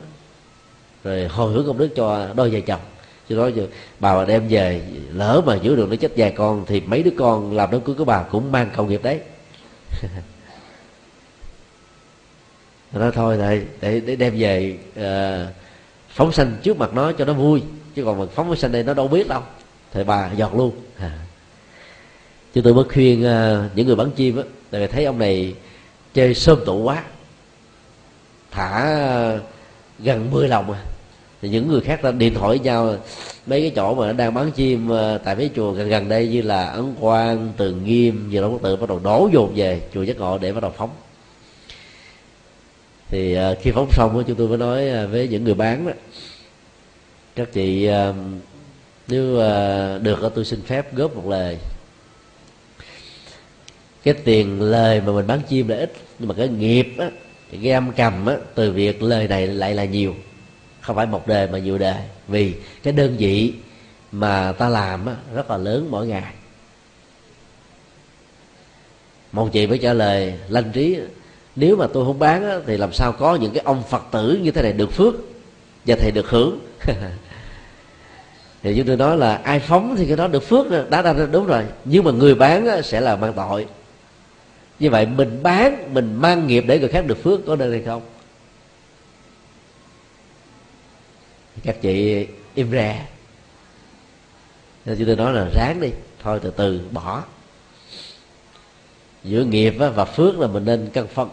[1.03, 2.79] rồi hồi hướng công đức cho đôi vợ chồng.
[3.29, 3.53] Chứ nói
[3.99, 4.81] bà mà đem về
[5.13, 7.95] lỡ mà giữ được nó chết vài con thì mấy đứa con làm đám cưới
[7.95, 9.19] của bà cũng mang công nghiệp đấy.
[12.93, 15.03] Nó thôi thầy để, để đem về uh,
[16.09, 17.61] phóng sanh trước mặt nó cho nó vui.
[17.95, 19.41] Chứ còn mà phóng sanh đây nó đâu biết đâu.
[19.91, 20.71] Thì bà giọt luôn.
[20.99, 21.11] À.
[22.53, 25.53] chứ tôi mới khuyên uh, những người bắn chim á tại vì thấy ông này
[26.13, 27.03] chơi sơm tụ quá
[28.53, 29.39] thả ờ,
[29.99, 30.79] gần 10 lồng à.
[31.41, 32.95] Thì những người khác đã điện thoại với nhau
[33.45, 36.27] mấy cái chỗ mà nó đang bán chim ờ, tại mấy chùa gần gần đây
[36.27, 39.81] như là ấn quang tường nghiêm giờ đâu có tự bắt đầu đổ dồn về
[39.93, 40.89] chùa giác ngộ để bắt đầu phóng.
[43.07, 45.93] Thì ờ, khi phóng xong chúng tôi mới nói với những người bán đó,
[47.35, 47.89] các chị
[49.07, 49.35] nếu
[49.99, 51.57] được tôi xin phép góp một lời.
[54.03, 57.09] Cái tiền lời mà mình bán chim là ít, nhưng mà cái nghiệp á
[57.61, 60.15] gam cầm á từ việc lời này lại là nhiều.
[60.81, 61.95] Không phải một đề mà nhiều đề
[62.27, 63.53] vì cái đơn vị
[64.11, 66.33] mà ta làm á, rất là lớn mỗi ngày.
[69.31, 70.99] Một chị mới trả lời lanh trí
[71.55, 74.39] nếu mà tôi không bán á, thì làm sao có những cái ông phật tử
[74.43, 75.13] như thế này được phước
[75.85, 76.59] và thầy được hưởng?
[78.63, 81.45] Thì chúng tôi nói là ai phóng thì cái đó được phước đã ra đúng
[81.45, 81.63] rồi.
[81.85, 83.65] Nhưng mà người bán á, sẽ là mang tội
[84.79, 87.81] như vậy mình bán, mình mang nghiệp để người khác được phước, có nên hay
[87.85, 88.01] không?
[91.63, 93.05] Các chị im ra
[94.85, 97.23] nên chúng tôi nói là ráng đi, thôi từ từ, bỏ.
[99.23, 101.29] Giữa nghiệp và phước là mình nên cân phân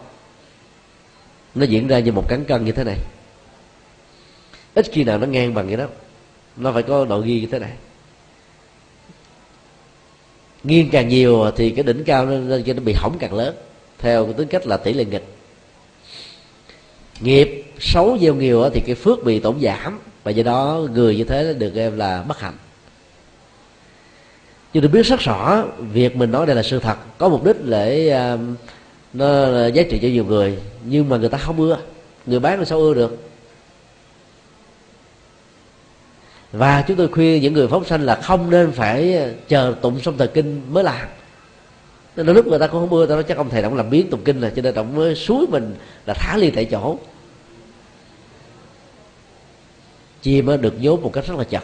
[1.55, 2.97] nó diễn ra như một cán cân như thế này.
[4.73, 5.87] Ít khi nào nó ngang bằng vậy đó.
[6.55, 7.71] Nó phải có độ ghi như thế này
[10.63, 13.55] nghiêng càng nhiều thì cái đỉnh cao nó, nó bị hỏng càng lớn.
[13.99, 15.25] Theo cái tính cách là tỷ lệ nghịch.
[17.19, 19.99] Nghiệp xấu gieo nhiều thì cái phước bị tổn giảm.
[20.23, 22.57] Và do đó người như thế được em là bất hạnh.
[24.73, 26.95] Chúng tôi biết rất rõ việc mình nói đây là sự thật.
[27.17, 28.39] Có mục đích để uh,
[29.13, 30.57] nó giá trị cho nhiều người.
[30.85, 31.77] Nhưng mà người ta không ưa.
[32.25, 33.30] Người bán làm sao ưa được?
[36.51, 39.99] Và chúng tôi khuyên những người phóng sanh là không nên phải ờ, chờ tụng
[39.99, 41.07] xong thời kinh mới làm.
[42.15, 44.09] Nên lúc người ta cũng không mưa, ta nói chắc ông thầy ông làm biến
[44.09, 45.75] tụng kinh là cho nên ông mới suối mình
[46.05, 46.97] là thả ly tại chỗ.
[50.21, 51.63] Chim được nhốt một cách rất là chặt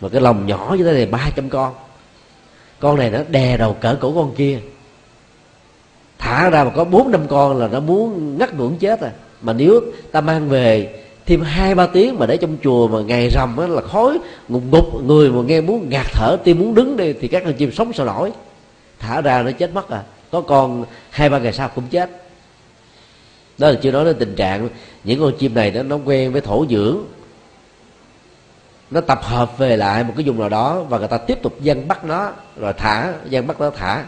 [0.00, 1.74] mà cái lồng nhỏ như thế này ba trăm con.
[2.80, 4.60] Con này nó đè đầu cỡ cổ con kia.
[6.18, 9.12] Thả ra mà có bốn năm con là nó muốn ngắt ngưỡng chết à
[9.42, 9.80] mà nếu
[10.12, 13.66] ta mang về thêm hai, ba tiếng mà để trong chùa mà ngày rằm á
[13.66, 14.18] là khói,
[14.48, 17.54] ngục ngục, người mà nghe muốn ngạt thở, tim muốn đứng đi thì các con
[17.54, 18.32] chim sống sao nổi.
[18.98, 20.02] Thả ra nó chết mất à.
[20.30, 22.10] Có con hai, ba ngày sau cũng chết.
[23.58, 24.68] Đó là chưa nói đến tình trạng
[25.04, 26.98] những con chim này nó nó quen với thổ dưỡng
[28.92, 31.60] nó tập hợp về lại một cái vùng nào đó và người ta tiếp tục
[31.60, 34.04] dân bắt nó, rồi thả, dân bắt nó thả.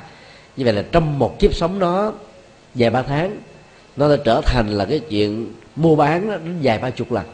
[0.57, 2.13] Như vậy là trong một kiếp sống nó
[2.75, 3.37] vài ba tháng,
[3.97, 7.25] nó đã trở thành là cái chuyện mua bán nó đến vài ba chục lần.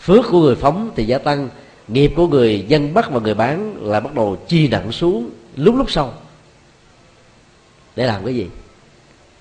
[0.00, 1.48] Phước của người phóng thì gia tăng,
[1.88, 5.76] nghiệp của người dân bắt và người bán là bắt đầu chi nặng xuống lúc
[5.76, 6.14] lúc sau.
[7.96, 8.46] Để làm cái gì?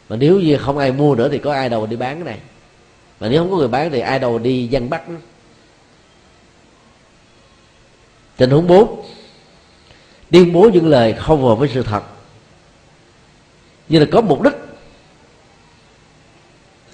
[0.09, 2.39] Mà nếu như không ai mua nữa thì có ai đâu đi bán cái này.
[3.19, 5.17] Mà nếu không có người bán thì ai đâu đi dân bắt nữa.
[8.37, 9.05] tình huống bốn,
[10.31, 12.03] tuyên bố những lời không phù hợp với sự thật.
[13.89, 14.53] Như là có mục đích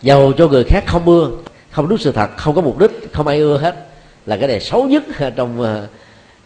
[0.01, 1.31] dầu cho người khác không ưa
[1.71, 3.87] không đúng sự thật không có mục đích không ai ưa hết.
[4.25, 5.03] Là cái này xấu nhất
[5.35, 5.87] trong ờ,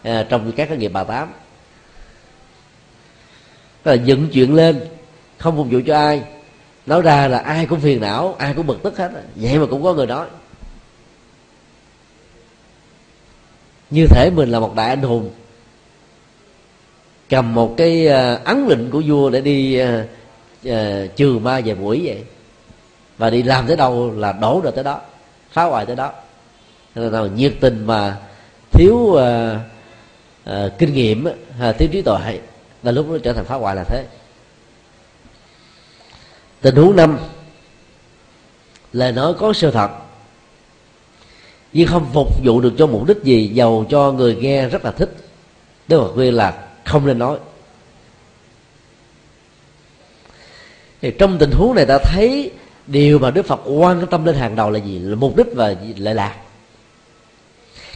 [0.02, 1.32] ờ, trong các cái nghiệp bà tám.
[3.82, 4.80] Tức là dựng chuyện lên
[5.38, 6.22] không phục vụ cho ai.
[6.86, 9.10] Nói ra là ai cũng phiền não ai cũng bực tức hết.
[9.36, 10.26] Vậy mà cũng có người nói.
[13.90, 15.30] Như thể mình là một đại anh hùng
[17.28, 19.88] cầm một cái ờ, ấn lệnh của vua để đi uh,
[20.68, 20.72] uh,
[21.16, 22.24] trừ ma về buổi vậy
[23.18, 25.00] và đi làm tới đâu là đổ rồi tới đó
[25.50, 26.12] phá hoại tới đó.
[26.94, 28.16] Nên là nhiệt tình mà
[28.70, 29.20] thiếu uh,
[30.50, 32.40] uh, kinh nghiệm uh, thiếu trí tuệ
[32.82, 34.04] là lúc nó trở thành phá hoại là thế.
[36.60, 37.18] Tình huống năm
[38.92, 39.90] lời nói có sự thật
[41.72, 44.90] nhưng không phục vụ được cho mục đích gì giàu cho người nghe rất là
[44.90, 45.16] thích.
[45.88, 47.38] Đức phật khuyên là không nên nói.
[51.02, 52.50] Thì trong tình huống này ta thấy
[52.86, 54.98] điều mà đức phật quan tâm lên hàng đầu là gì?
[54.98, 56.34] Là mục đích và lệ lạc.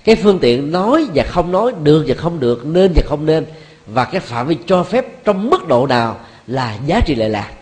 [0.04, 3.46] Cái phương tiện nói và không nói, được và không được, nên và không nên,
[3.86, 7.52] và cái phạm vi cho phép trong mức độ nào là giá trị lệ lạc.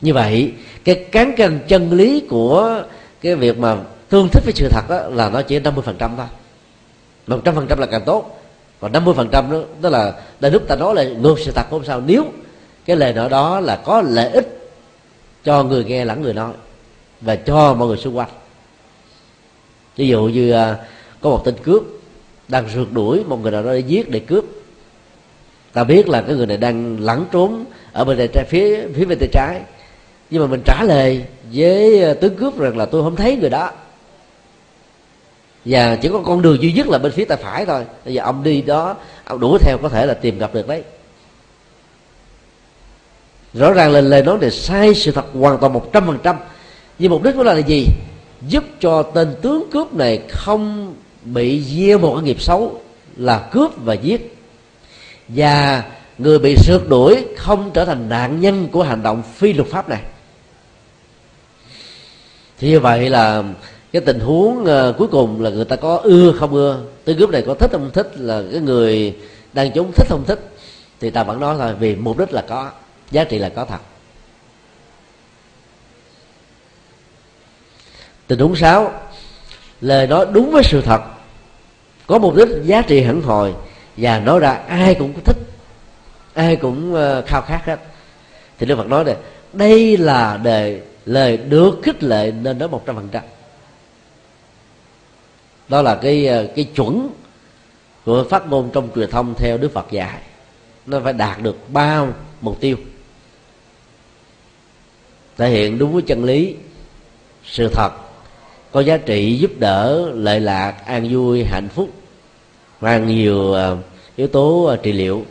[0.00, 0.52] Như vậy,
[0.84, 2.82] cái cán cân chân lý của
[3.20, 3.76] cái việc mà
[4.08, 6.26] tương thích với sự thật đó là nó chỉ 50% thôi.
[7.26, 8.40] Một trăm phần trăm là càng tốt.
[8.80, 11.66] Còn 50 phần trăm đó, tức là đại lúc ta nói là ngược sự thật,
[11.70, 12.02] không sao.
[12.06, 12.24] Nếu
[12.84, 14.63] cái lời nói đó là có lợi ích
[15.44, 16.52] cho người nghe lẫn người nói
[17.20, 18.28] và cho mọi người xung quanh.
[19.96, 20.76] Ví dụ như à,
[21.20, 21.82] có một tên cướp
[22.48, 24.44] đang rượt đuổi một người nào đó để giết, để cướp.
[25.72, 29.04] Ta biết là cái người này đang lẩn trốn ở bên tay trái phía phía
[29.04, 29.60] bên tay trái.
[30.30, 33.50] Nhưng mà mình trả lời với à, tướng cướp rằng là tôi không thấy người
[33.50, 33.70] đó.
[35.64, 37.84] Và chỉ có con đường duy nhất là bên phía tay phải thôi.
[38.04, 40.82] Bây giờ ông đi đó, ông đuổi theo có thể là tìm gặp được đấy
[43.54, 46.36] rõ ràng là lời nói này sai sự thật hoàn toàn một trăm phần trăm.
[46.98, 47.86] Nhưng mục đích của là gì?
[48.48, 50.94] Giúp cho tên tướng cướp này không
[51.24, 52.80] bị gieo một cái nghiệp xấu
[53.16, 54.36] là cướp và giết.
[55.28, 55.84] Và
[56.18, 59.88] người bị sượt đuổi không trở thành nạn nhân của hành động phi luật pháp
[59.88, 60.00] này.
[62.58, 63.42] Thì như vậy là
[63.92, 67.30] cái tình huống uh, cuối cùng là người ta có ưa không ưa tên cướp
[67.30, 69.16] này có thích không thích là cái người
[69.52, 70.50] đang chống thích không thích
[71.00, 72.70] thì ta vẫn nói thôi vì mục đích là có
[73.10, 73.78] giá trị là có thật.
[78.26, 78.92] Tình huống sáu,
[79.80, 81.00] lời nói đúng với sự thật.
[82.06, 83.54] Có mục đích giá trị hẳn hồi
[83.96, 85.36] và nói ra ai cũng thích,
[86.34, 87.80] ai cũng ờ, khao khát hết.
[88.58, 89.16] Thì đức phật nói này
[89.52, 93.22] đây là đề, lời được khích lệ nên nói một trăm phần trăm.
[95.68, 97.10] Đó là cái ờ, cái chuẩn
[98.04, 100.18] của phát ngôn trong truyền thông theo đức phật dạy.
[100.86, 102.06] Nó phải đạt được ba
[102.40, 102.76] mục tiêu
[105.36, 106.54] thể hiện đúng với chân lý,
[107.44, 107.90] sự thật,
[108.72, 111.88] có giá trị giúp đỡ, lợi lạc, an vui, hạnh phúc.
[112.80, 113.70] Mang nhiều à,
[114.16, 115.24] yếu tố à, trị liệu.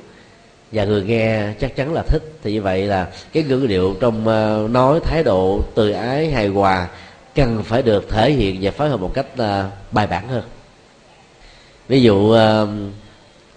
[0.71, 2.21] Và người nghe chắc chắn là thích.
[2.43, 6.47] Thì như vậy là cái ngữ điệu trong à, nói thái độ từ ái hài
[6.47, 6.87] hòa
[7.35, 9.27] cần phải được thể hiện và phối hợp một cách
[9.91, 10.43] bài bản hơn.
[11.87, 12.35] Ví dụ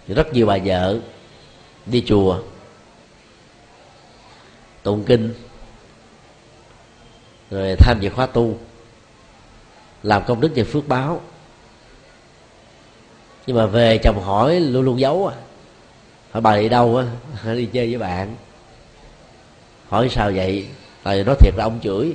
[0.09, 0.99] rất nhiều bà vợ
[1.87, 2.39] đi chùa,
[4.83, 5.35] tụng kinh
[7.51, 8.59] rồi tham dự khóa tu.
[10.03, 11.21] Làm công đức và phước báo.
[13.47, 15.37] Nhưng mà về chồng hỏi luôn luôn giấu à?
[16.31, 17.07] Hỏi bà đi đâu á?
[17.55, 18.37] Đi chơi với bạn.
[19.89, 20.67] Hỏi sao vậy?
[21.03, 22.13] Tại nói thiệt là ông chửi.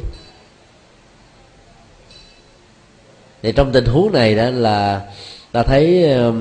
[3.42, 5.02] Thì trong tình huống này đó là
[5.52, 6.36] ta thấy uh,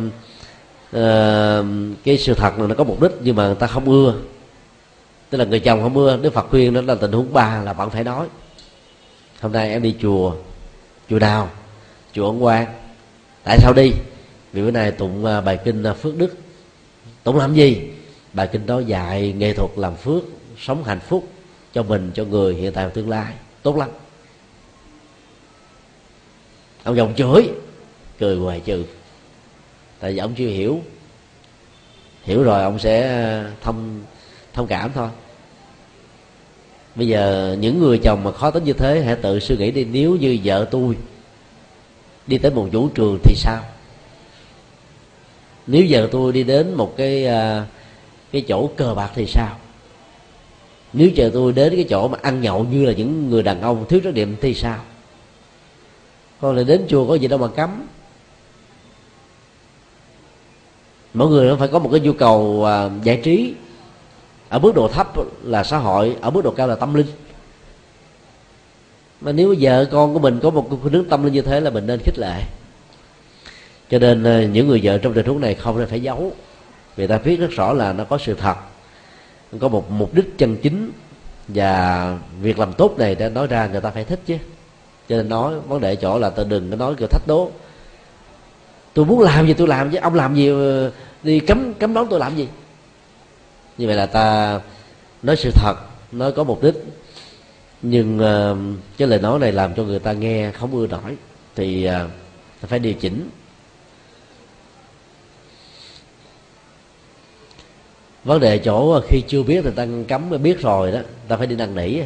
[0.97, 1.67] uh,
[2.05, 4.15] cái sự thật này nó có mục đích nhưng mà người ta không ưa.
[5.31, 6.17] Tức là người chồng không ưa.
[6.17, 8.27] Đức phật khuyên đó là tình huống ba là bạn phải nói
[9.41, 10.35] hôm nay em đi chùa
[11.11, 11.51] chùa nào?
[12.13, 12.67] Chùa ấn quang.
[13.45, 13.93] Tại sao đi?
[14.53, 16.37] Vì bữa nay tụng à, bài kinh à, phước đức.
[17.25, 17.91] Tụng làm gì?
[18.33, 20.23] Bài kinh đó dạy nghệ thuật làm phước,
[20.59, 21.29] sống hạnh phúc
[21.73, 23.35] cho mình, cho người hiện tại và tương lai.
[23.63, 23.89] Tốt lắm.
[26.85, 27.49] Ông chồng chửi,
[28.19, 28.85] cười hoài trừ.
[30.01, 30.81] Tại vì ông chưa hiểu.
[32.23, 34.01] Hiểu rồi ông sẽ à, thông
[34.53, 35.09] thông cảm thôi
[36.95, 39.85] bây giờ những người chồng mà khó tính như thế hãy tự suy nghĩ đi
[39.85, 40.97] nếu như vợ tôi
[42.27, 43.63] đi tới một vũ trường thì sao?
[45.67, 47.67] Nếu vợ tôi đi đến một cái à,
[48.33, 49.57] cái chỗ cờ bạc thì sao?
[50.93, 53.85] Nếu chờ tôi đến cái chỗ mà ăn nhậu như là những người đàn ông
[53.89, 54.79] thiếu trách nhiệm thì sao?
[56.41, 57.87] Con lại đến chùa có gì đâu mà cấm.
[61.15, 63.55] Mỗi người nó phải có một cái nhu cầu à, giải trí
[64.51, 67.07] ở mức độ thấp là xã hội, ở mức độ cao là tâm linh.
[69.21, 71.71] Mà nếu vợ con của mình có một khuynh hướng tâm linh như thế là
[71.71, 72.43] mình nên khích lệ.
[73.91, 76.33] Cho nên ờ, những người vợ trong tình huống này không nên phải giấu.
[76.97, 78.57] Vì ta biết rất rõ là nó có sự thật.
[79.61, 80.91] Có một mục đích chân chính
[81.49, 84.37] và việc làm tốt này đã nói ra, người ta phải thích chứ.
[85.09, 87.51] Cho nên nói, vấn đề chỗ là ta đừng có nói kiểu thách đố.
[88.95, 90.91] Tôi muốn làm gì tôi làm chứ, ông làm gì ờ,
[91.23, 92.49] đi cấm cấm đón tôi làm gì?
[93.81, 94.61] Như vậy là ta
[95.23, 95.75] nói sự thật
[96.13, 96.75] nói có mục đích.
[97.83, 101.17] Nhưng uh, cái lời nói này làm cho người ta nghe không ưa nổi.
[101.57, 102.11] Thì uh,
[102.61, 103.29] phải điều chỉnh.
[108.25, 111.01] Vấn đề chỗ khi chưa biết thì ta cấm biết rồi đó.
[111.29, 112.01] Ta phải đi năn nỉ.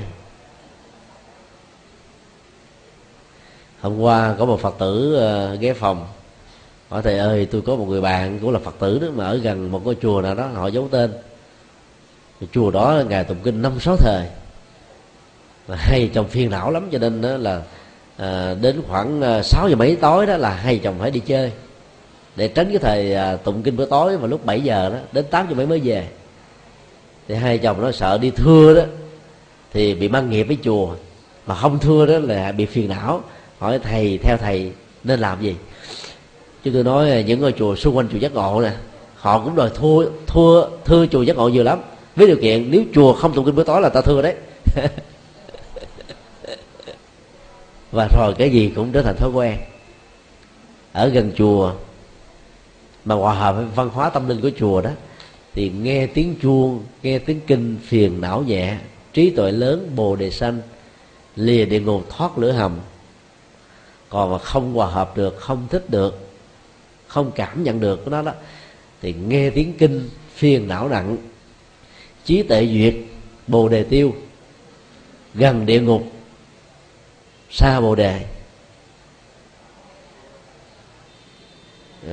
[3.80, 5.18] Hôm qua có một phật tử
[5.54, 6.06] uh, ghé phòng.
[6.88, 9.36] Hỏi thầy ơi tôi có một người bạn cũng là phật tử đó mà ở
[9.36, 11.12] gần một ngôi chùa nào đó họ giấu tên
[12.53, 14.26] chùa đó ngài tụng kinh năm sáu thời.
[15.68, 17.62] Mà hay chồng phiền não lắm cho nên đó là
[18.16, 21.53] à, đến khoảng à, sáu giờ mấy tối đó là hai chồng phải đi chơi.
[22.37, 25.24] Để tránh cái thời à, tụng kinh bữa tối vào lúc 7 giờ đó đến
[25.30, 26.09] tám giờ mấy mới về.
[27.28, 28.82] Thì hai chồng nó sợ đi thưa đó
[29.72, 30.95] thì bị mang nghiệp với chùa.
[31.47, 33.22] Mà không thưa đó là bị phiền não
[33.59, 34.72] hỏi thầy theo thầy
[35.05, 35.57] nên làm gì?
[36.64, 38.70] Chứ tôi nói à, những ngôi chùa xung quanh chùa giác ngộ nè
[39.16, 41.78] họ cũng đòi thua thua thưa chùa giác ngộ nhiều lắm
[42.16, 44.34] với điều kiện nếu chùa không tụng kinh buổi tối là ta thưa đấy.
[47.92, 49.56] Và rồi cái gì cũng trở thành thói quen.
[50.92, 51.72] Ở gần chùa,
[53.04, 54.90] mà hòa hợp với văn hóa tâm linh của chùa đó,
[55.52, 58.76] thì nghe tiếng chuông, nghe tiếng kinh phiền não nhẹ,
[59.12, 60.58] trí tuệ lớn, bồ đề sanh,
[61.36, 62.78] lìa địa ngục, thoát lửa hầm.
[64.08, 66.28] Còn mà không hòa hợp được, không thích được,
[67.06, 68.32] không cảm nhận được của nó đó,
[69.02, 71.16] thì nghe tiếng kinh phiền não nặng
[72.24, 72.94] trí tệ duyệt
[73.46, 74.14] bồ đề tiêu.
[75.34, 76.02] Gần địa ngục
[77.50, 78.20] xa bồ đề.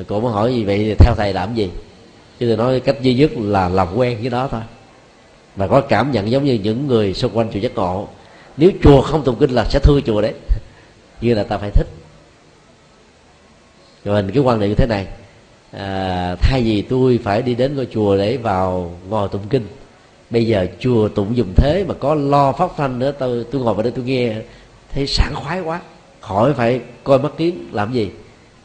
[0.07, 1.69] Cô mới hỏi gì vậy thì theo thầy làm gì?
[2.39, 4.61] Chứ tôi nói cách duy nhất là làm quen với đó thôi.
[5.55, 8.07] Và có cảm nhận giống như những người xung quanh chùa giác ngộ.
[8.57, 10.33] Nếu chùa không tụng kinh là sẽ thưa chùa đấy.
[11.21, 11.87] Như là ta phải thích.
[14.03, 15.07] Rồi mình cái quan niệm như thế này.
[15.71, 19.67] À, thay vì tôi phải đi đến ngôi chùa để vào ngồi tụng kinh
[20.31, 23.73] bây giờ chùa tụng dùng thế mà có lo phát thanh nữa, tôi tôi ngồi
[23.73, 24.35] vào đây tôi nghe,
[24.93, 25.81] thấy sảng khoái quá.
[26.19, 28.11] Khỏi phải coi mắt kiến, làm gì?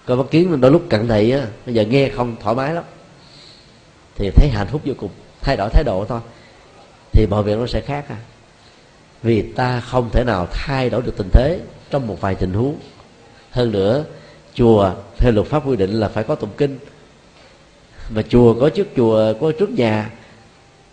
[0.07, 2.85] Coi mắt kiến đôi lúc cận thị á, bây giờ nghe không thoải mái lắm.
[4.17, 5.11] Thì thấy hạnh phúc vô cùng,
[5.41, 6.21] thay đổi thái độ thôi.
[7.13, 8.17] Thì mọi việc nó sẽ khác à
[9.23, 11.61] vì ta không thể nào thay đổi được tình thế
[11.91, 12.77] trong một vài tình huống.
[13.51, 14.05] Hơn nữa,
[14.55, 16.79] chùa theo luật pháp quy định là phải có tụng kinh.
[18.11, 20.11] Mà chùa có trước chùa, có trước nhà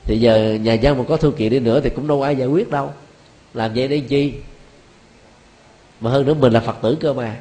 [0.05, 2.47] thì giờ nhà dân mà có thư kiện đi nữa thì cũng đâu ai giải
[2.47, 2.93] quyết đâu.
[3.53, 4.33] Làm vậy để chi?
[5.99, 7.35] Mà hơn nữa mình là phật tử cơ mà.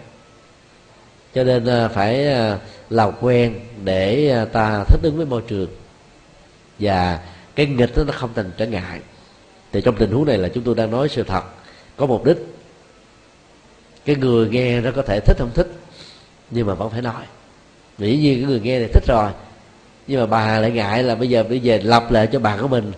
[1.34, 2.58] Cho nên à, phải à,
[2.90, 5.68] làm quen để à, ta thích ứng với môi trường.
[6.78, 7.20] Và
[7.54, 9.00] cái nghịch đó nó không thành trở ngại.
[9.72, 11.42] Thì trong tình huống này là chúng tôi đang nói sự thật.
[11.96, 12.36] Có mục đích.
[14.04, 15.72] Cái người nghe nó có thể thích không thích,
[16.50, 17.24] nhưng mà vẫn phải nói.
[17.98, 19.30] Dĩ nhiên cái người nghe này thích rồi
[20.12, 22.68] nhưng mà bà lại ngại là bây giờ bây giờ lập lại cho bạn của
[22.68, 22.92] mình.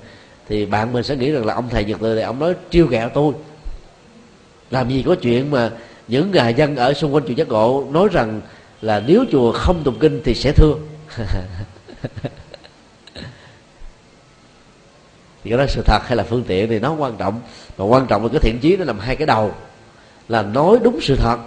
[0.48, 2.86] Thì bạn mình sẽ nghĩ rằng là ông thầy nhật từ này, ông nói trêu
[2.86, 3.34] ghẹo tôi.
[4.70, 5.70] Làm gì có chuyện mà
[6.08, 8.40] những người dân ở xung quanh chùa giác ngộ nói rằng
[8.82, 10.88] là nếu chùa không tụng kinh thì sẽ thương
[15.44, 17.40] thì cái đó sự thật hay là phương tiện thì nó không quan trọng.
[17.78, 19.54] Mà quan trọng là cái thiện chí nó làm hai cái đầu.
[20.28, 21.38] Là nói đúng sự thật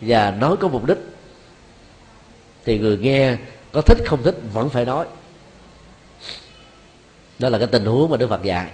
[0.00, 0.98] và nói có mục đích.
[2.64, 3.36] Thì người nghe
[3.72, 5.06] có thích không thích vẫn phải nói.
[7.38, 8.70] Đó là cái tình huống mà đức phật dạy.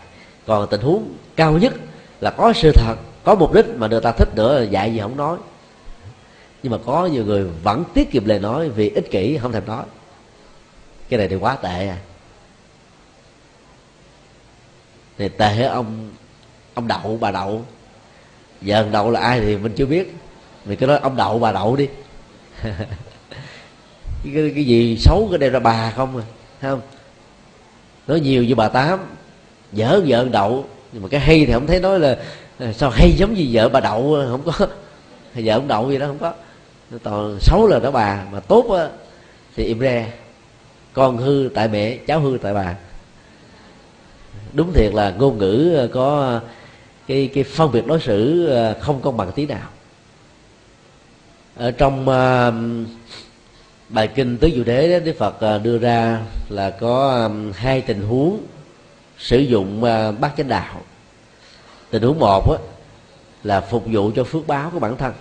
[0.46, 1.74] Còn tình huống cao nhất
[2.20, 5.00] là có sự thật, có mục đích mà người ta thích nữa là dạy gì
[5.00, 5.38] không nói.
[6.62, 9.66] Nhưng mà có nhiều người vẫn tiết kiệm lời nói vì ích kỷ, không thèm
[9.66, 9.84] nói.
[11.08, 11.88] Cái này thì quá tệ.
[11.88, 11.98] À
[15.18, 16.10] thì tệ ông
[16.74, 17.64] ông đậu, bà đậu.
[18.62, 20.14] Giờ đậu là ai thì mình chưa biết.
[20.64, 21.88] Mình cứ nói ông đậu, bà đậu đi.
[24.24, 26.24] cái, cái gì xấu cái đem ra bà không à
[26.60, 26.80] không?
[28.06, 28.98] Nói nhiều như bà tám
[29.72, 30.64] dở vợ đậu.
[30.92, 32.18] Nhưng mà cái hay thì không thấy nói là
[32.72, 34.52] sao hay giống như vợ bà đậu à, không có.
[35.34, 36.32] Vợ ông đậu gì đó không có.
[37.02, 38.88] Toàn xấu là đó bà mà tốt á
[39.56, 40.12] thì im re.
[40.92, 42.76] Con hư tại mẹ cháu hư tại bà.
[44.52, 46.40] Đúng thiệt là ngôn ngữ à, có à,
[47.06, 48.48] cái cái phân biệt đối xử
[48.80, 49.68] không công bằng tí nào.
[51.56, 52.54] Ở trong uh,
[53.88, 58.02] bài kinh tứ diệu đế đó, đức phật à, đưa ra là có hai tình
[58.02, 58.40] huống
[59.18, 60.80] sử dụng à, bát chánh đạo.
[61.90, 62.58] Tình huống một á,
[63.44, 65.12] là phục vụ cho phước báo của bản thân.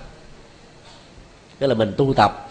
[1.60, 2.50] Tức là mình tu tập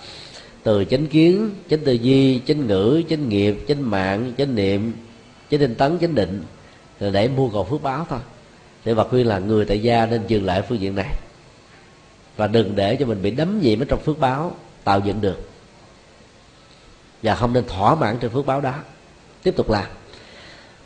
[0.62, 4.92] từ chánh kiến chánh tư duy chánh ngữ chánh nghiệp chánh mạng chánh niệm
[5.50, 6.42] chánh tinh tấn chánh định
[7.00, 8.18] là để mua cầu phước báo thôi.
[8.84, 11.14] Để Phật khuyên là người tại gia nên dừng lại phương diện này
[12.36, 15.50] và đừng để cho mình bị đấm nhiễm ở trong phước báo tạo dựng được
[17.22, 18.74] và không nên thỏa mãn trên phước báo đó.
[19.42, 19.86] Tiếp tục làm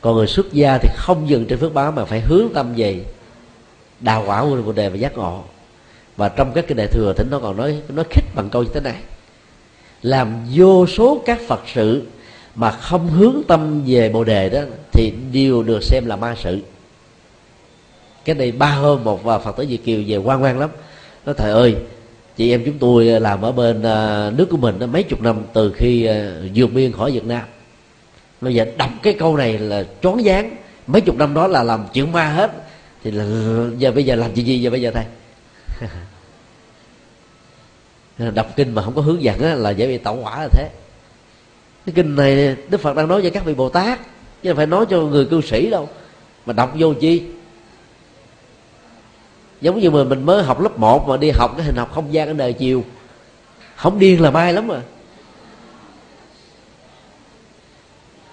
[0.01, 3.05] còn người xuất gia thì không dừng trên phước báo mà phải hướng tâm về
[4.01, 5.45] đào quả của bồ đề và giác ngộ.
[6.16, 8.70] Và trong các cái đại thừa, thỉnh nó còn nói nó khích bằng câu như
[8.74, 8.97] thế này.
[10.03, 12.03] Làm vô số các phật sự
[12.55, 14.61] mà không hướng tâm về bồ đề đó,
[14.93, 16.61] thì đều được xem là ma sự.
[18.24, 20.70] Cái này ba hôm, một và phật tử việt kiều về quan quan lắm.
[21.26, 21.76] Nói, thầy ơi
[22.37, 25.43] chị em chúng tôi ờ, làm ở bên ờ, nước của mình mấy chục năm
[25.53, 27.43] từ khi ờ, vượt biên khỏi việt nam.
[28.41, 30.57] Bây giờ đọc cái câu này là choáng váng.
[30.87, 32.53] Mấy chục năm đó là làm chuyện ma hết.
[33.05, 33.24] Thì là,
[33.78, 35.05] giờ bây giờ làm chuyện gì giờ bây giờ thầy?
[38.35, 40.68] Đọc kinh mà không có hướng dẫn là dễ bị tẩu hỏa là thế.
[41.87, 44.01] Cái kinh này đức phật đang nói cho các vị bồ tát,
[44.43, 45.89] chứ không phải nói cho người cư sĩ đâu.
[46.47, 47.22] Mà đọc vô chi?
[49.61, 52.12] Giống như mình mình mới học lớp 1 mà đi học cái hình học không
[52.12, 52.84] gian ở đời chiều.
[53.76, 54.80] Không điên là mai lắm mà.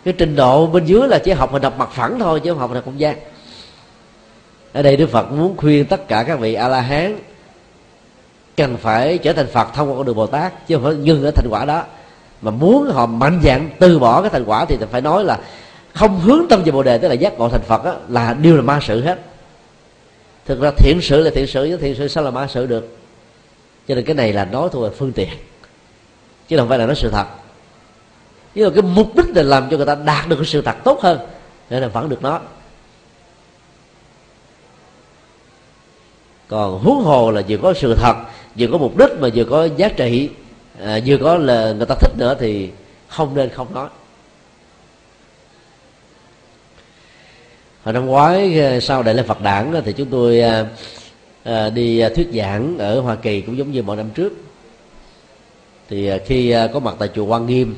[0.05, 2.59] Cái trình độ bên dưới là chỉ học hình học mặt phẳng thôi chứ không
[2.59, 3.17] học hình học không gian.
[4.73, 7.19] Ở đây đức phật muốn khuyên tất cả các vị a la hán
[8.57, 11.23] cần phải trở thành phật thông qua con đường bồ tát chứ không phải ngưng
[11.23, 11.83] ở thành quả đó.
[12.41, 15.39] Mà muốn họ mạnh dạn từ bỏ cái thành quả thì phải nói là
[15.93, 18.55] không hướng tâm về bồ đề tức là giác ngộ thành phật đó, là đều
[18.55, 19.19] là ma sự hết
[20.47, 22.97] thực ra thiện sự là thiện sự chứ thiện sự sao là mã sự được?
[23.87, 25.29] Cho nên cái này là nói thôi là phương tiện.
[26.47, 27.25] Chứ không phải là nói sự thật.
[28.55, 30.75] Nhưng mà cái mục đích là làm cho người ta đạt được cái sự thật
[30.83, 31.19] tốt hơn
[31.69, 32.39] nên là vẫn được nó
[36.47, 38.15] còn huống hồ là vừa có sự thật
[38.57, 40.29] vừa có mục đích mà vừa có giá trị
[40.81, 42.69] à, vừa có là người ta thích nữa thì
[43.07, 43.89] không nên không nói.
[47.87, 50.65] Hồi năm ngoái ờ, sau đại lễ phật đản thì chúng tôi ờ,
[51.43, 54.33] ờ, đi thuyết giảng ở hoa kỳ cũng giống như mọi năm trước.
[55.89, 57.75] Thì khi có mặt tại chùa quan nghiêm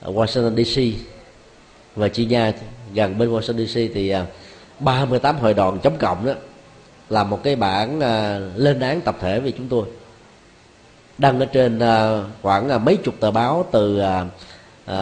[0.00, 0.98] ở washington dc
[1.96, 2.52] và chi nha,
[2.94, 4.14] gần bên washington dc thì
[4.80, 6.32] 38 hội đoàn chống cộng đó
[7.10, 7.98] làm một cái bản
[8.56, 9.86] lên án tập thể về chúng tôi.
[11.18, 11.80] Đăng ở trên
[12.42, 14.02] khoảng mấy chục tờ báo từ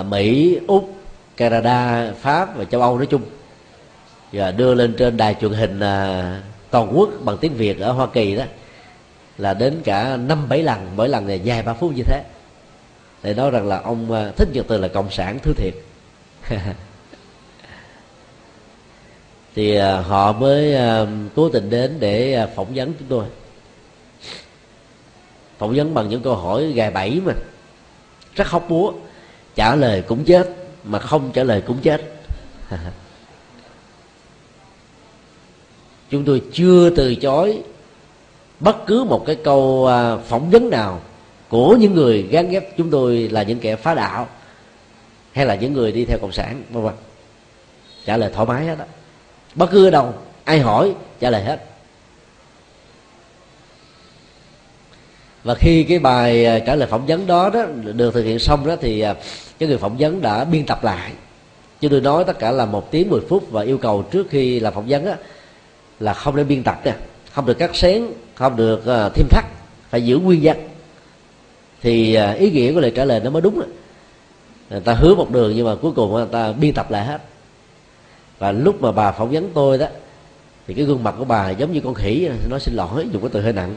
[0.09, 0.95] mỹ, úc,
[1.37, 3.23] canada, pháp và châu âu nói chung
[4.33, 8.07] và đưa lên trên đài truyền hình à, toàn quốc bằng tiếng việt ở hoa
[8.07, 8.45] kỳ đó
[9.39, 12.25] là đến cả năm bảy lần mỗi lần này dài ba phút như thế.
[13.23, 15.75] Để nói rằng là ông à, thích nhật từ là cộng sản thứ thiệt.
[19.55, 21.07] Thì à, họ mới à,
[21.37, 23.25] cố tình đến để à, phỏng vấn chúng tôi.
[25.59, 27.33] Phỏng vấn bằng những câu hỏi gài bẫy mà.
[28.35, 28.93] Rất khóc búa.
[29.55, 30.49] Trả lời cũng chết
[30.85, 32.03] mà không trả lời cũng chết.
[36.11, 37.63] chúng tôi chưa từ chối
[38.61, 41.01] bất cứ một cái câu à, phỏng vấn nào
[41.49, 44.29] của những người gán ghép chúng tôi là những kẻ phá đạo
[45.33, 46.95] hay là những người đi theo cộng sản vân vân.
[48.05, 48.85] Trả lời thoải mái hết đó
[49.55, 50.15] bất cứ ở đâu
[50.45, 51.65] ai hỏi trả lời hết.
[55.45, 58.67] Và khi cái bài à, trả lời phỏng vấn đó đó được thực hiện xong
[58.67, 59.15] đó thì à,
[59.59, 61.13] cái người phỏng vấn đã biên tập lại.
[61.81, 64.61] Chứ tôi nói tất cả là một tiếng 10 phút và yêu cầu trước khi
[64.61, 65.17] làm phỏng vấn á,
[66.01, 66.97] là không nên biên tập nha.
[67.33, 69.45] Không được cắt xén không được uh, thêm thắt
[69.91, 70.69] phải giữ nguyên văn.
[71.83, 73.63] Thì uh, ý nghĩa của lời trả lời nó mới đúng
[74.71, 77.23] người ta hứa một đường nhưng mà cuối cùng người ta biên tập lại hết.
[78.39, 79.87] Và lúc mà bà phỏng vấn tôi đó
[80.67, 83.31] thì cái gương mặt của bà giống như con khỉ nó xin lỗi dùng cái
[83.33, 83.77] từ hơi nặng.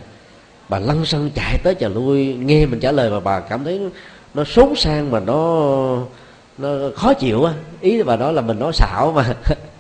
[0.70, 3.82] Bà lăn xăng chạy tới chờ lui nghe mình trả lời mà bà cảm thấy
[4.34, 5.98] nó xốn sang mà nó
[6.58, 7.54] nó khó chịu á.
[7.82, 9.36] Ý bà nói là mình nói xạo mà.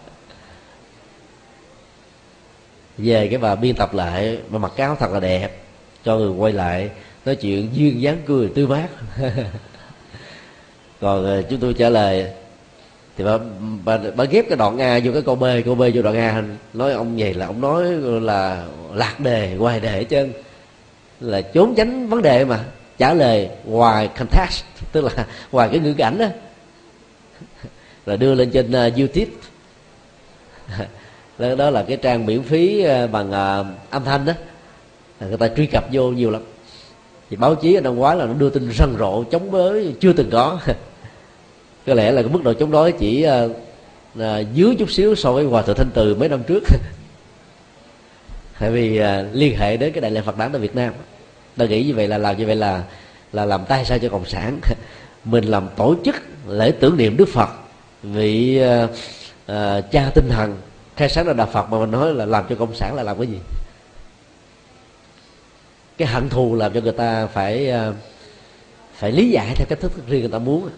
[3.03, 5.49] về cái bà biên tập lại mà mặc áo thật là đẹp
[6.05, 6.89] cho người quay lại
[7.25, 8.87] nói chuyện duyên dáng cười tươi mát.
[11.01, 12.31] Còn ờ, chúng tôi trả lời
[13.17, 13.37] thì bà,
[13.85, 16.43] bà, bà ghép cái đoạn a vô cái câu b câu b vô đoạn a
[16.73, 17.83] nói ông vậy là ông nói
[18.21, 20.33] là lạc đề hoài đề hết trơn.
[21.19, 22.63] Là trốn tránh vấn đề mà
[22.97, 26.25] trả lời hoài context tức là hoài cái ngữ cảnh đó.
[28.05, 29.31] Là đưa lên trên uh, youtube
[31.41, 34.33] đó, đó là cái trang miễn phí ờ, bằng uh, âm thanh đó.
[35.19, 36.41] Người ta truy cập vô nhiều lắm.
[37.29, 40.13] Thì báo chí ở năm ngoái là nó đưa tin rần rộ chống với chưa
[40.13, 40.59] từng có.
[41.87, 43.51] Có lẽ là cái mức độ chống đối chỉ uh,
[44.19, 44.23] uh,
[44.53, 46.63] dưới chút xíu so với hòa thượng thanh từ mấy năm trước.
[48.59, 50.93] Tại vì à, liên hệ đến cái đại lễ phật đản ở việt nam.
[51.57, 52.83] Ta nghĩ như vậy là làm như vậy là
[53.33, 54.59] là làm tay sai cho cộng sản.
[55.25, 56.15] Mình làm tổ chức
[56.47, 57.49] lễ tưởng niệm đức phật
[58.03, 58.89] vị uh,
[59.51, 60.57] uh, cha tinh thần
[61.01, 63.17] khai sáng ra đạo phật mà mình nói là làm cho cộng sản là làm
[63.17, 63.39] cái gì?
[65.97, 67.93] Cái hận thù làm cho người ta phải ờ,
[68.93, 70.69] phải lý giải theo cách thức riêng người ta muốn.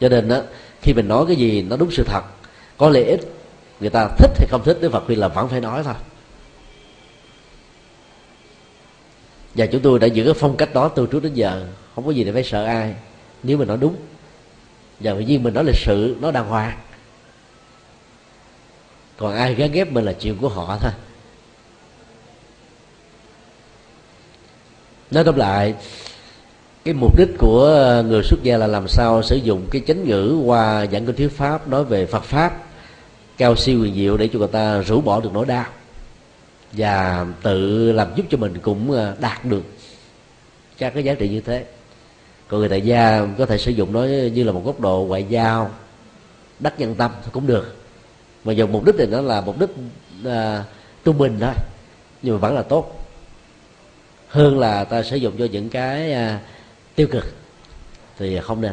[0.00, 0.40] Cho nên đó
[0.82, 2.22] khi mình nói cái gì nó đúng sự thật,
[2.76, 3.20] có lợi ích,
[3.80, 5.94] người ta thích hay không thích, đức phật khuyên là vẫn phải nói thôi.
[9.54, 12.10] Và chúng tôi đã giữ cái phong cách đó từ trước đến giờ, không có
[12.10, 12.94] gì để phải sợ ai,
[13.42, 13.96] nếu mình nói đúng.
[15.00, 16.78] Và vì nhiên mình nói lịch sự nó đàng hoàng
[19.16, 20.92] còn ai gán ghép mình là chuyện của họ thôi.
[25.10, 25.74] Nói tóm lại,
[26.84, 30.42] cái mục đích của người xuất gia là làm sao sử dụng cái chánh ngữ
[30.44, 32.62] qua giảng kinh thuyết pháp, nói về phật pháp,
[33.38, 35.64] cao siêu quyền diệu để cho người ta rũ bỏ được nỗi đau.
[36.72, 39.62] Và tự làm giúp cho mình cũng à, đạt được
[40.78, 41.64] các cái giá trị như thế.
[42.48, 45.26] Còn người tại gia có thể sử dụng nó như là một góc độ ngoại
[45.28, 45.70] giao,
[46.60, 47.83] đắc nhân tâm cũng được
[48.44, 49.70] mà dùng mục đích thì nó là mục đích
[50.24, 50.64] à,
[51.04, 51.54] trung bình thôi
[52.22, 53.00] nhưng mà vẫn là tốt.
[54.28, 56.40] Hơn là ta sử dụng cho những cái à,
[56.94, 57.24] tiêu cực
[58.18, 58.72] thì không nên.